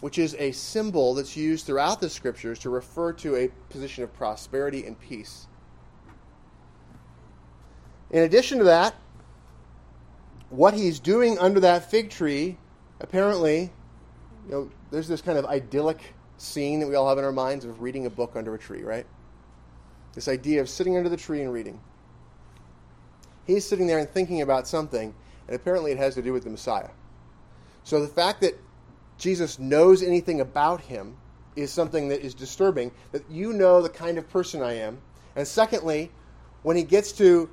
[0.00, 4.14] which is a symbol that's used throughout the scriptures to refer to a position of
[4.14, 5.46] prosperity and peace.
[8.10, 8.94] In addition to that,
[10.50, 12.58] what he's doing under that fig tree,
[13.00, 13.72] apparently,
[14.46, 17.64] you know, there's this kind of idyllic scene that we all have in our minds
[17.64, 19.06] of reading a book under a tree, right?
[20.14, 21.80] This idea of sitting under the tree and reading.
[23.46, 25.14] He's sitting there and thinking about something,
[25.46, 26.90] and apparently it has to do with the Messiah.
[27.84, 28.58] So the fact that
[29.18, 31.16] Jesus knows anything about him
[31.56, 34.98] is something that is disturbing, that you know the kind of person I am.
[35.36, 36.10] And secondly,
[36.62, 37.48] when he gets to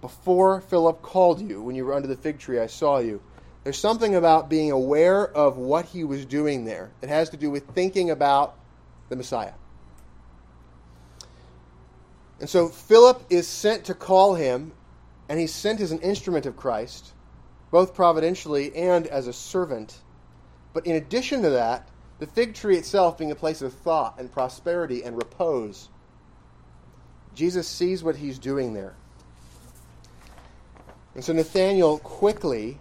[0.00, 3.20] before Philip called you, when you were under the fig tree, I saw you.
[3.64, 7.50] There's something about being aware of what he was doing there that has to do
[7.50, 8.56] with thinking about
[9.10, 9.52] the Messiah.
[12.40, 14.72] And so Philip is sent to call him,
[15.28, 17.12] and he's sent as an instrument of Christ,
[17.70, 19.98] both providentially and as a servant.
[20.72, 21.86] But in addition to that,
[22.18, 25.90] the fig tree itself being a place of thought and prosperity and repose,
[27.34, 28.94] Jesus sees what he's doing there.
[31.14, 32.78] And so Nathanael quickly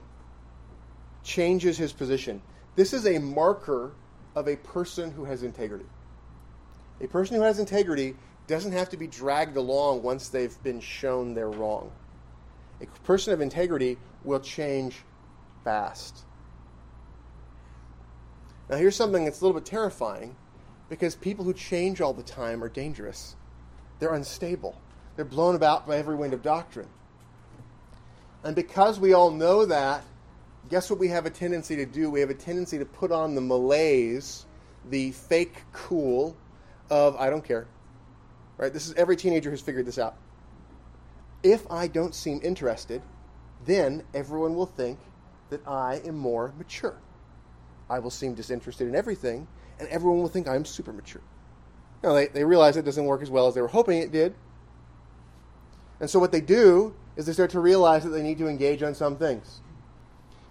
[1.24, 2.42] changes his position.
[2.76, 3.92] This is a marker
[4.36, 5.86] of a person who has integrity.
[7.02, 8.16] A person who has integrity
[8.48, 11.92] doesn't have to be dragged along once they've been shown they're wrong.
[12.82, 14.98] A person of integrity will change
[15.64, 16.26] fast.
[18.70, 20.36] Now, here's something that's a little bit terrifying
[20.90, 23.36] because people who change all the time are dangerous.
[24.00, 24.80] They're unstable,
[25.16, 26.88] they're blown about by every wind of doctrine.
[28.44, 30.04] And because we all know that,
[30.70, 32.10] guess what we have a tendency to do?
[32.10, 34.46] We have a tendency to put on the malaise,
[34.90, 36.38] the fake cool
[36.90, 37.68] of, I don't care.
[38.58, 38.72] Right?
[38.72, 40.16] This is every teenager who's figured this out.
[41.44, 43.02] If I don't seem interested,
[43.66, 45.00] then everyone will think
[45.50, 46.98] that I am more mature.
[47.90, 49.48] I will seem disinterested in everything,
[49.80, 51.22] and everyone will think I'm super mature.
[52.04, 54.36] Know, they, they realize it doesn't work as well as they were hoping it did.
[56.00, 58.82] And so what they do is they start to realize that they need to engage
[58.82, 59.60] on some things.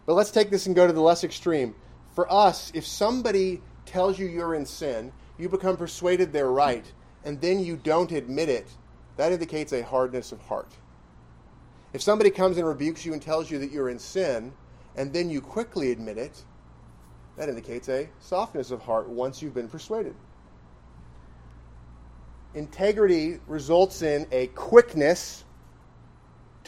[0.05, 1.75] But let's take this and go to the less extreme.
[2.15, 6.85] For us, if somebody tells you you're in sin, you become persuaded they're right,
[7.25, 8.69] and then you don't admit it,
[9.17, 10.71] that indicates a hardness of heart.
[11.95, 14.53] If somebody comes and rebukes you and tells you that you're in sin,
[14.95, 16.45] and then you quickly admit it,
[17.37, 20.15] that indicates a softness of heart once you've been persuaded.
[22.53, 25.45] Integrity results in a quickness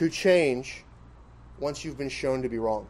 [0.01, 0.82] to change
[1.59, 2.86] once you've been shown to be wrong.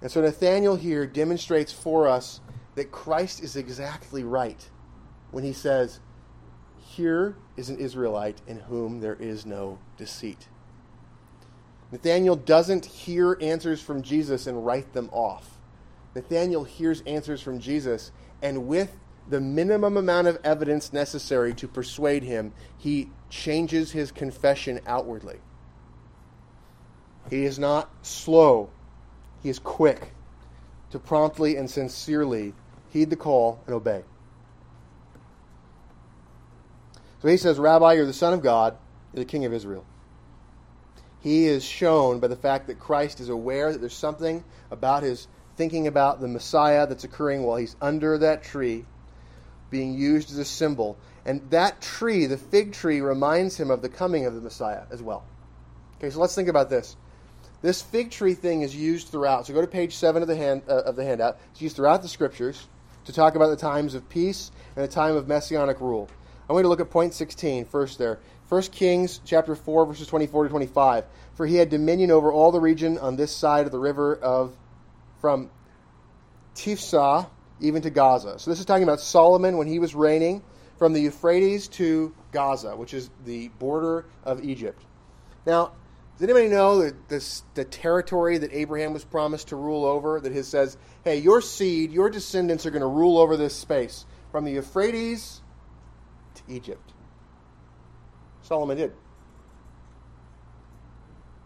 [0.00, 2.40] And so Nathanael here demonstrates for us
[2.76, 4.70] that Christ is exactly right
[5.32, 5.98] when he says,
[6.78, 10.46] Here is an Israelite in whom there is no deceit.
[11.90, 15.58] Nathanael doesn't hear answers from Jesus and write them off.
[16.14, 18.96] Nathanael hears answers from Jesus, and with
[19.30, 25.38] the minimum amount of evidence necessary to persuade him, he changes his confession outwardly.
[27.30, 28.70] He is not slow
[29.42, 30.12] he is quick
[30.90, 32.54] to promptly and sincerely
[32.90, 34.02] heed the call and obey.
[37.22, 38.76] So he says, Rabbi, you're the Son of God,
[39.12, 39.84] you're the King of Israel.
[41.20, 45.28] He is shown by the fact that Christ is aware that there's something about his
[45.56, 48.86] thinking about the Messiah that's occurring while he's under that tree,
[49.70, 50.98] being used as a symbol.
[51.24, 55.02] And that tree, the fig tree, reminds him of the coming of the Messiah as
[55.02, 55.24] well.
[55.98, 56.96] Okay, so let's think about this.
[57.62, 59.46] This fig tree thing is used throughout.
[59.46, 61.38] So go to page seven of the hand uh, of the handout.
[61.52, 62.66] It's used throughout the scriptures
[63.04, 66.08] to talk about the times of peace and the time of messianic rule.
[66.48, 68.18] I want you to look at point 16 first there.
[68.48, 71.04] 1 Kings chapter 4 verses 24 to 25.
[71.34, 74.56] For he had dominion over all the region on this side of the river of
[75.20, 75.50] from
[76.54, 77.28] Tiphsah
[77.60, 78.38] even to Gaza.
[78.38, 80.42] So this is talking about Solomon when he was reigning
[80.78, 84.82] from the Euphrates to Gaza, which is the border of Egypt.
[85.46, 85.72] Now,
[86.16, 90.20] does anybody know that this, the territory that Abraham was promised to rule over?
[90.20, 94.04] That his says, hey, your seed, your descendants are going to rule over this space
[94.30, 95.40] from the Euphrates
[96.34, 96.92] to Egypt.
[98.42, 98.92] Solomon did.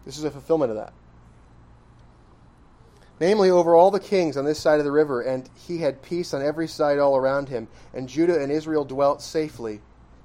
[0.05, 0.93] This is a fulfillment of that.
[3.19, 6.33] Namely, over all the kings on this side of the river, and he had peace
[6.33, 7.67] on every side all around him.
[7.93, 9.81] And Judah and Israel dwelt safely,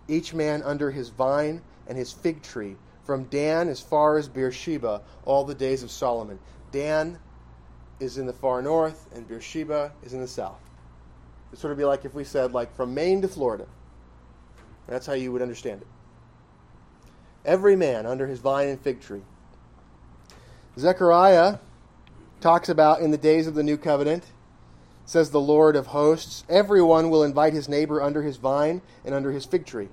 [0.09, 5.03] each man under his vine and his fig tree from Dan as far as Beersheba
[5.25, 6.39] all the days of Solomon.
[6.73, 7.19] Dan
[8.01, 10.61] is in the far north, and Beersheba is in the south.
[11.53, 13.67] It sort of be like if we said, like, from Maine to Florida.
[14.87, 15.87] That's how you would understand it.
[17.45, 19.23] Every man under his vine and fig tree.
[20.79, 21.59] Zechariah
[22.41, 24.25] talks about in the days of the new covenant,
[25.05, 29.33] says the Lord of hosts, everyone will invite his neighbor under his vine and under
[29.33, 29.89] his fig tree.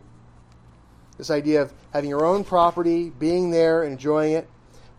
[1.18, 4.48] This idea of having your own property, being there, enjoying it.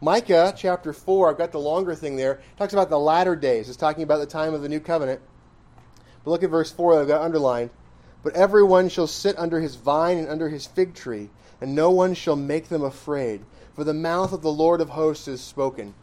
[0.01, 3.69] Micah chapter 4, I've got the longer thing there, talks about the latter days.
[3.69, 5.21] It's talking about the time of the new covenant.
[6.25, 7.71] But look at verse 4 I've got underlined.
[8.23, 11.31] But everyone shall sit under his vine and under his fig tree,
[11.61, 13.45] and no one shall make them afraid.
[13.75, 15.95] For the mouth of the Lord of hosts is spoken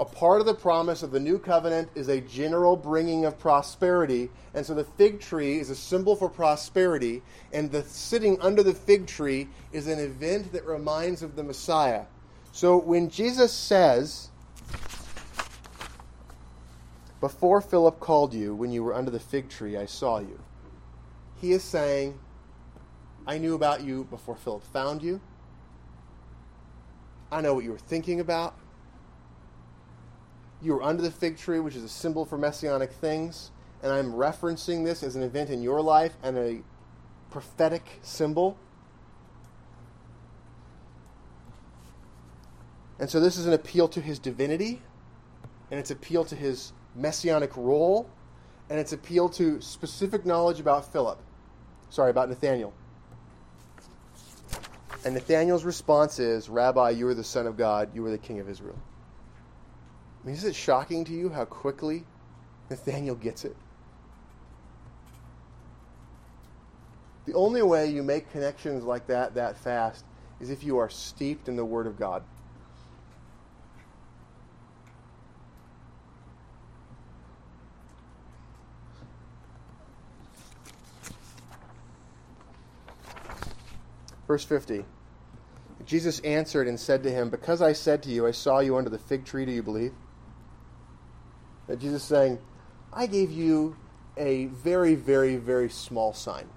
[0.00, 4.30] a part of the promise of the new covenant is a general bringing of prosperity.
[4.54, 7.20] And so the fig tree is a symbol for prosperity.
[7.52, 12.04] And the sitting under the fig tree is an event that reminds of the Messiah.
[12.50, 14.30] So when Jesus says,
[17.20, 20.40] Before Philip called you, when you were under the fig tree, I saw you,
[21.42, 22.18] he is saying,
[23.26, 25.20] I knew about you before Philip found you.
[27.30, 28.54] I know what you were thinking about.
[30.62, 33.50] You are under the fig tree, which is a symbol for messianic things,
[33.82, 36.60] and I'm referencing this as an event in your life and a
[37.30, 38.58] prophetic symbol.
[42.98, 44.82] And so this is an appeal to his divinity,
[45.70, 48.10] and it's appeal to his messianic role,
[48.68, 51.18] and it's appeal to specific knowledge about Philip.
[51.88, 52.74] Sorry, about Nathanael.
[55.06, 58.38] And Nathanael's response is, Rabbi, you are the Son of God, you are the King
[58.38, 58.76] of Israel.
[60.22, 62.04] I mean, is it shocking to you how quickly
[62.68, 63.56] Nathanael gets it?
[67.26, 70.04] The only way you make connections like that that fast
[70.40, 72.22] is if you are steeped in the Word of God.
[84.26, 84.84] Verse 50.
[85.84, 88.90] Jesus answered and said to him, Because I said to you, I saw you under
[88.90, 89.92] the fig tree, do you believe?
[91.70, 92.40] That Jesus is saying,
[92.92, 93.76] I gave you
[94.16, 96.48] a very, very, very small sign.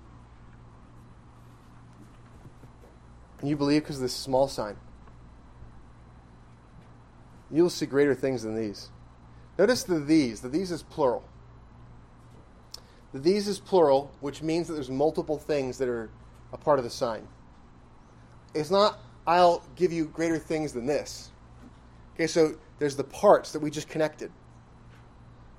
[3.39, 4.75] And you believe because of this small sign.
[7.51, 8.89] You will see greater things than these.
[9.59, 10.41] Notice the these.
[10.41, 11.23] The these is plural.
[13.13, 16.09] The these is plural, which means that there's multiple things that are
[16.51, 17.27] a part of the sign.
[18.55, 18.97] It's not,
[19.27, 21.29] I'll give you greater things than this.
[22.15, 24.31] Okay, so there's the parts that we just connected.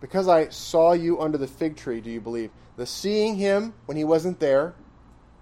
[0.01, 2.51] Because I saw you under the fig tree, do you believe?
[2.77, 4.75] The seeing him when he wasn't there,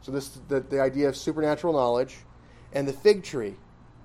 [0.03, 2.19] so this the, the idea of supernatural knowledge,
[2.73, 3.55] and the fig tree,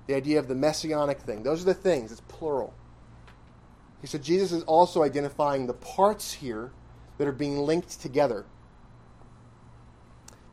[0.06, 1.42] the idea of the messianic thing.
[1.42, 2.10] Those are the things.
[2.10, 2.74] It's plural.
[4.00, 6.70] He said Jesus is also identifying the parts here
[7.18, 8.44] that are being linked together.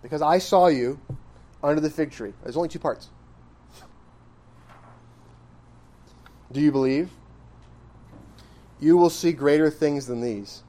[0.01, 0.99] Because I saw you
[1.63, 2.33] under the fig tree.
[2.43, 3.09] There's only two parts.
[6.51, 7.09] Do you believe?
[8.79, 10.63] You will see greater things than these.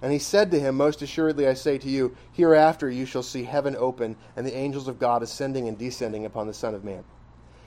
[0.00, 3.44] And he said to him, Most assuredly I say to you, hereafter you shall see
[3.44, 7.04] heaven open, and the angels of God ascending and descending upon the Son of Man.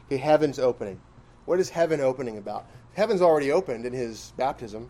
[0.08, 1.00] Okay, heaven's opening.
[1.46, 2.68] What is heaven opening about?
[2.96, 4.90] heaven's already opened in his baptism.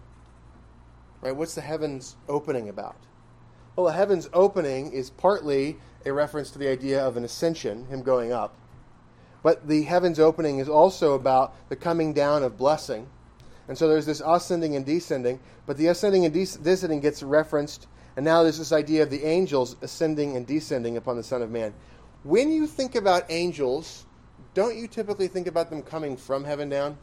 [1.21, 1.35] Right?
[1.35, 2.95] What's the heavens opening about?
[3.75, 8.03] Well, the heavens opening is partly a reference to the idea of an ascension, him
[8.03, 8.55] going up.
[9.43, 13.07] But the heavens opening is also about the coming down of blessing.
[13.67, 18.23] And so there's this ascending and descending, but the ascending and descending gets referenced, and
[18.23, 21.73] now there's this idea of the angels ascending and descending upon the Son of Man.
[22.23, 24.05] When you think about angels,
[24.53, 26.97] don't you typically think about them coming from heaven down?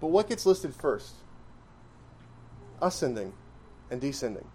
[0.00, 1.14] But what gets listed first?
[2.82, 3.32] Ascending
[3.90, 4.46] and descending.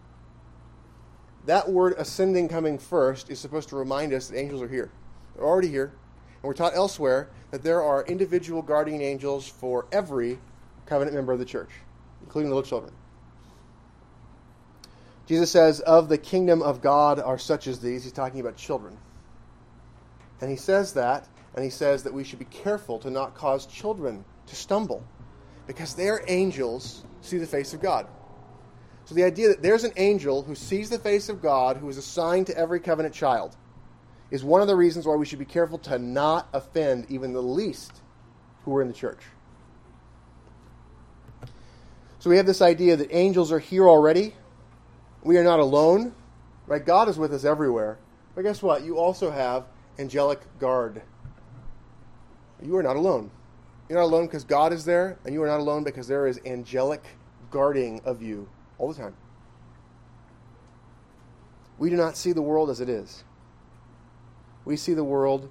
[1.46, 4.92] That word ascending coming first is supposed to remind us that angels are here.
[5.36, 5.94] They're already here.
[6.42, 10.40] And we're taught elsewhere that there are individual guardian angels for every
[10.86, 11.70] covenant member of the church,
[12.22, 12.94] including little children.
[15.28, 18.04] Jesus says, Of the kingdom of God are such as these.
[18.04, 18.98] He's talking about children.
[20.42, 23.66] And he says that, and he says that we should be careful to not cause
[23.66, 25.04] children to stumble
[25.68, 28.08] because their angels see the face of God.
[29.06, 31.98] So the idea that there's an angel who sees the face of God, who is
[31.98, 33.56] assigned to every covenant child,
[34.32, 37.44] is one of the reasons why we should be careful to not offend even the
[37.44, 38.02] least
[38.64, 39.20] who are in the church.
[42.20, 44.34] So we have this idea that angels are here already.
[45.24, 46.16] We are not alone.
[46.68, 46.86] Right?
[46.86, 47.98] God is with us everywhere.
[48.34, 48.84] But guess what?
[48.84, 49.66] You also have
[50.00, 51.02] angelic guard.
[52.64, 53.32] You are not alone.
[53.90, 56.40] You're not alone because God is there, and you are not alone because there is
[56.46, 57.04] angelic
[57.50, 59.16] guarding of you all the time.
[61.78, 63.24] We do not see the world as it is.
[64.66, 65.50] We see the world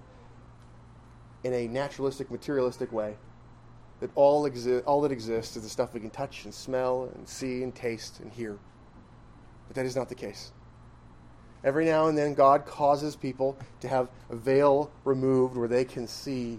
[1.45, 3.17] in a naturalistic, materialistic way.
[4.01, 7.29] That all, exi- all that exists is the stuff we can touch and smell and
[7.29, 8.59] see and taste and hear.
[9.69, 10.53] But that is not the case.
[11.63, 16.07] Every now and then, God causes people to have a veil removed where they can
[16.07, 16.59] see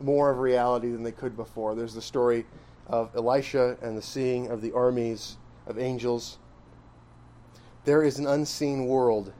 [0.00, 1.74] more of reality than they could before.
[1.74, 2.46] There's the story
[2.86, 5.36] of Elisha and the seeing of the armies
[5.66, 6.38] of angels.
[7.84, 9.32] There is an unseen world.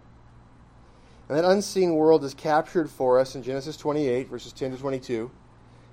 [1.29, 5.31] And that unseen world is captured for us in Genesis 28, verses 10 to 22.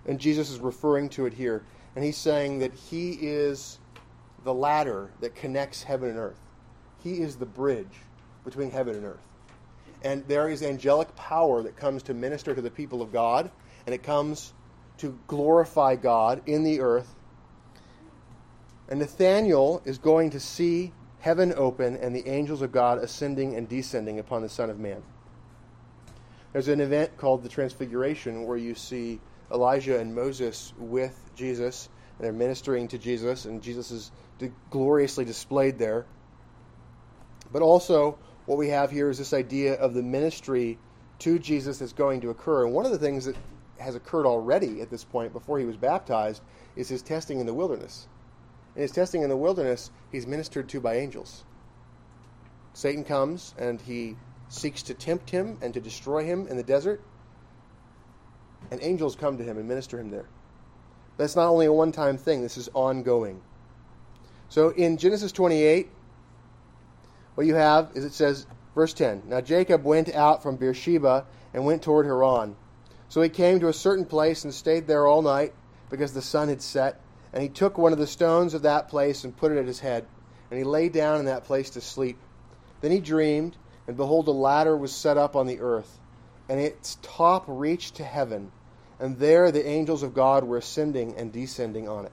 [0.05, 1.63] And Jesus is referring to it here.
[1.95, 3.79] And he's saying that he is
[4.43, 6.39] the ladder that connects heaven and earth,
[7.03, 8.01] he is the bridge
[8.43, 9.27] between heaven and earth.
[10.03, 13.51] And there is angelic power that comes to minister to the people of God
[13.85, 14.53] and it comes
[14.97, 17.15] to glorify God in the earth.
[18.89, 23.69] And Nathanael is going to see heaven open and the angels of God ascending and
[23.69, 25.01] descending upon the Son of Man.
[26.53, 29.19] There's an event called the Transfiguration where you see
[29.51, 34.11] Elijah and Moses with Jesus, and they're ministering to Jesus, and Jesus is
[34.69, 36.05] gloriously displayed there.
[37.51, 40.77] But also, what we have here is this idea of the ministry
[41.19, 42.65] to Jesus that's going to occur.
[42.65, 43.35] And one of the things that
[43.79, 46.41] has occurred already at this point before he was baptized
[46.75, 48.07] is his testing in the wilderness.
[48.75, 51.43] In his testing in the wilderness, he's ministered to by angels.
[52.73, 54.15] Satan comes and he
[54.51, 57.01] seeks to tempt him and to destroy him in the desert.
[58.69, 60.27] And angels come to him and minister him there.
[61.17, 63.41] That's not only a one time thing, this is ongoing.
[64.49, 65.89] So in Genesis 28,
[67.35, 68.45] what you have is it says,
[68.75, 72.55] verse 10 Now Jacob went out from Beersheba and went toward Haran.
[73.07, 75.53] So he came to a certain place and stayed there all night
[75.89, 76.99] because the sun had set.
[77.33, 79.79] And he took one of the stones of that place and put it at his
[79.79, 80.05] head.
[80.49, 82.17] And he lay down in that place to sleep.
[82.81, 83.55] Then he dreamed,
[83.87, 85.99] and behold, a ladder was set up on the earth,
[86.49, 88.51] and its top reached to heaven.
[88.99, 92.11] And there the angels of God were ascending and descending on it.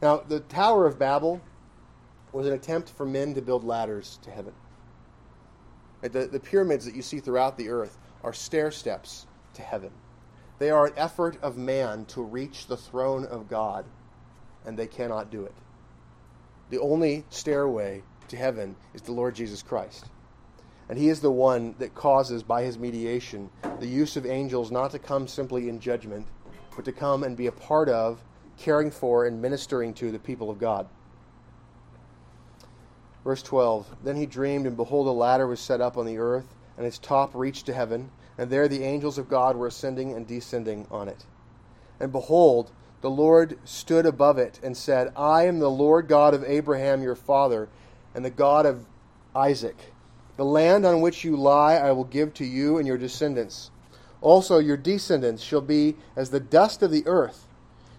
[0.00, 1.40] Now, the Tower of Babel
[2.32, 4.52] was an attempt for men to build ladders to heaven.
[6.02, 9.90] The, the pyramids that you see throughout the earth are stair steps to heaven.
[10.58, 13.84] They are an effort of man to reach the throne of God,
[14.64, 15.54] and they cannot do it.
[16.70, 20.06] The only stairway to heaven is the Lord Jesus Christ.
[20.92, 23.48] And he is the one that causes, by his mediation,
[23.80, 26.26] the use of angels not to come simply in judgment,
[26.76, 28.22] but to come and be a part of,
[28.58, 30.86] caring for, and ministering to the people of God.
[33.24, 36.54] Verse 12 Then he dreamed, and behold, a ladder was set up on the earth,
[36.76, 40.26] and its top reached to heaven and there the angels of God were ascending and
[40.26, 41.24] descending on it.
[42.00, 42.70] And behold,
[43.00, 47.14] the Lord stood above it and said, I am the Lord God of Abraham your
[47.14, 47.70] father,
[48.14, 48.84] and the God of
[49.34, 49.91] Isaac.
[50.36, 53.70] The land on which you lie I will give to you and your descendants.
[54.20, 57.46] Also, your descendants shall be as the dust of the earth.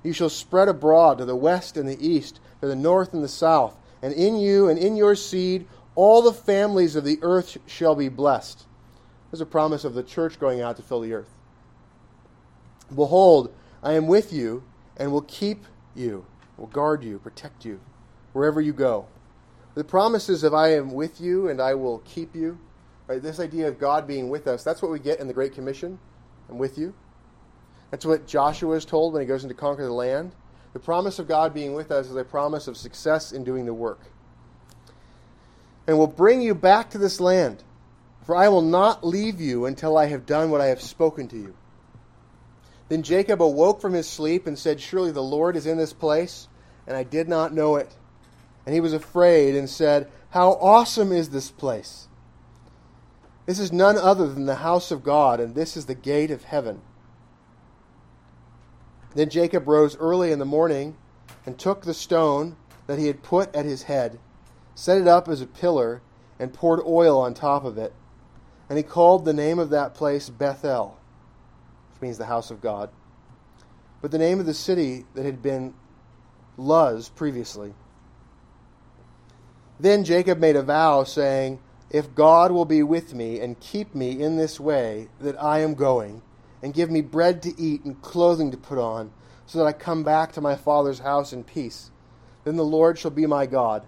[0.03, 3.27] You shall spread abroad to the west and the east, to the north and the
[3.27, 7.95] south, and in you and in your seed all the families of the earth shall
[7.95, 8.65] be blessed.
[9.31, 11.29] There's a promise of the church going out to fill the earth.
[12.93, 14.63] Behold, I am with you,
[14.97, 15.65] and will keep
[15.95, 16.25] you,
[16.57, 17.79] will guard you, protect you
[18.31, 19.07] wherever you go.
[19.75, 22.59] The promises of I am with you and I will keep you,
[23.07, 23.21] right?
[23.21, 25.97] This idea of God being with us, that's what we get in the Great Commission.
[26.49, 26.93] I'm with you.
[27.89, 30.33] That's what Joshua is told when he goes into conquer the land.
[30.73, 33.73] The promise of God being with us is a promise of success in doing the
[33.73, 34.01] work.
[35.87, 37.63] And will bring you back to this land,
[38.25, 41.37] for I will not leave you until I have done what I have spoken to
[41.37, 41.53] you.
[42.89, 46.47] Then Jacob awoke from his sleep and said, Surely the Lord is in this place,
[46.87, 47.95] and I did not know it.
[48.65, 52.07] And he was afraid and said, How awesome is this place!
[53.45, 56.45] This is none other than the house of God, and this is the gate of
[56.45, 56.81] heaven.
[59.15, 60.95] Then Jacob rose early in the morning
[61.45, 62.55] and took the stone
[62.87, 64.19] that he had put at his head,
[64.75, 66.01] set it up as a pillar,
[66.39, 67.93] and poured oil on top of it.
[68.69, 70.97] And he called the name of that place Bethel,
[71.91, 72.89] which means the house of God.
[74.01, 75.73] But the name of the city that had been
[76.57, 77.73] Luz previously.
[79.83, 81.59] Then Jacob made a vow, saying,
[81.89, 85.73] If God will be with me and keep me in this way that I am
[85.73, 86.21] going,
[86.61, 89.11] and give me bread to eat and clothing to put on,
[89.45, 91.91] so that I come back to my father's house in peace,
[92.45, 93.85] then the Lord shall be my God.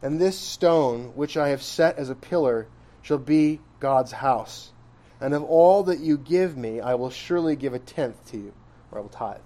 [0.00, 2.66] And this stone which I have set as a pillar
[3.02, 4.72] shall be God's house.
[5.20, 8.54] And of all that you give me, I will surely give a tenth to you,
[8.90, 9.40] or I will tithe.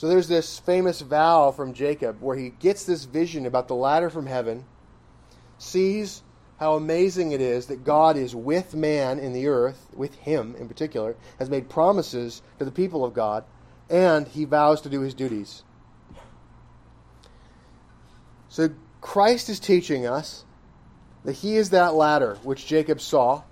[0.00, 4.08] So there's this famous vow from Jacob where he gets this vision about the ladder
[4.08, 4.64] from heaven,
[5.58, 6.22] sees
[6.58, 10.68] how amazing it is that God is with man in the earth, with him in
[10.68, 13.44] particular, has made promises to the people of God,
[13.90, 15.64] and he vows to do his duties.
[18.48, 18.70] So
[19.02, 20.46] Christ is teaching us
[21.26, 23.42] that he is that ladder which Jacob saw.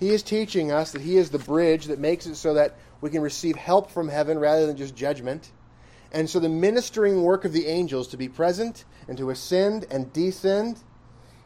[0.00, 3.08] He is teaching us that he is the bridge that makes it so that we
[3.08, 5.52] can receive help from heaven rather than just judgment.
[6.16, 10.10] And so the ministering work of the angels to be present and to ascend and
[10.14, 10.78] descend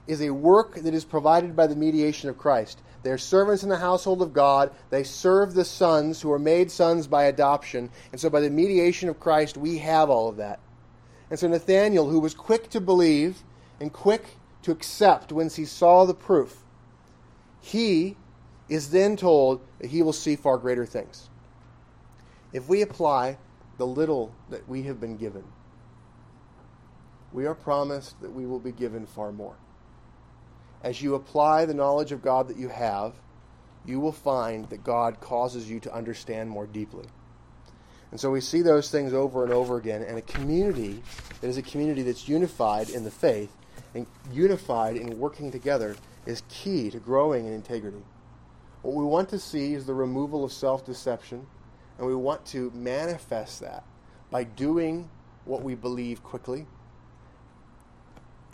[0.06, 2.80] is a work that is provided by the mediation of Christ.
[3.02, 4.70] They're servants in the household of God.
[4.90, 7.90] They serve the sons who are made sons by adoption.
[8.12, 10.60] And so by the mediation of Christ, we have all of that.
[11.30, 13.42] And so Nathanael, who was quick to believe
[13.80, 14.24] and quick
[14.62, 16.58] to accept once he saw the proof,
[17.60, 18.16] he
[18.68, 21.28] is then told that he will see far greater things.
[22.52, 23.36] If we apply
[23.80, 25.42] the little that we have been given,
[27.32, 29.56] we are promised that we will be given far more.
[30.82, 33.14] As you apply the knowledge of God that you have,
[33.86, 37.06] you will find that God causes you to understand more deeply.
[38.10, 40.02] And so we see those things over and over again.
[40.02, 41.02] And a community
[41.40, 43.56] that is a community that's unified in the faith
[43.94, 48.04] and unified in working together is key to growing in integrity.
[48.82, 51.46] What we want to see is the removal of self deception
[52.00, 53.84] and we want to manifest that
[54.30, 55.10] by doing
[55.44, 56.66] what we believe quickly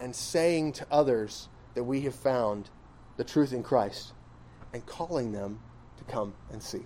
[0.01, 2.69] and saying to others that we have found
[3.17, 4.15] the truth in Christ
[4.73, 5.61] and calling them
[5.97, 6.85] to come and see.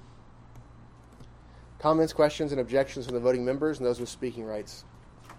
[1.79, 4.85] Comments, questions, and objections from the voting members and those with speaking rights?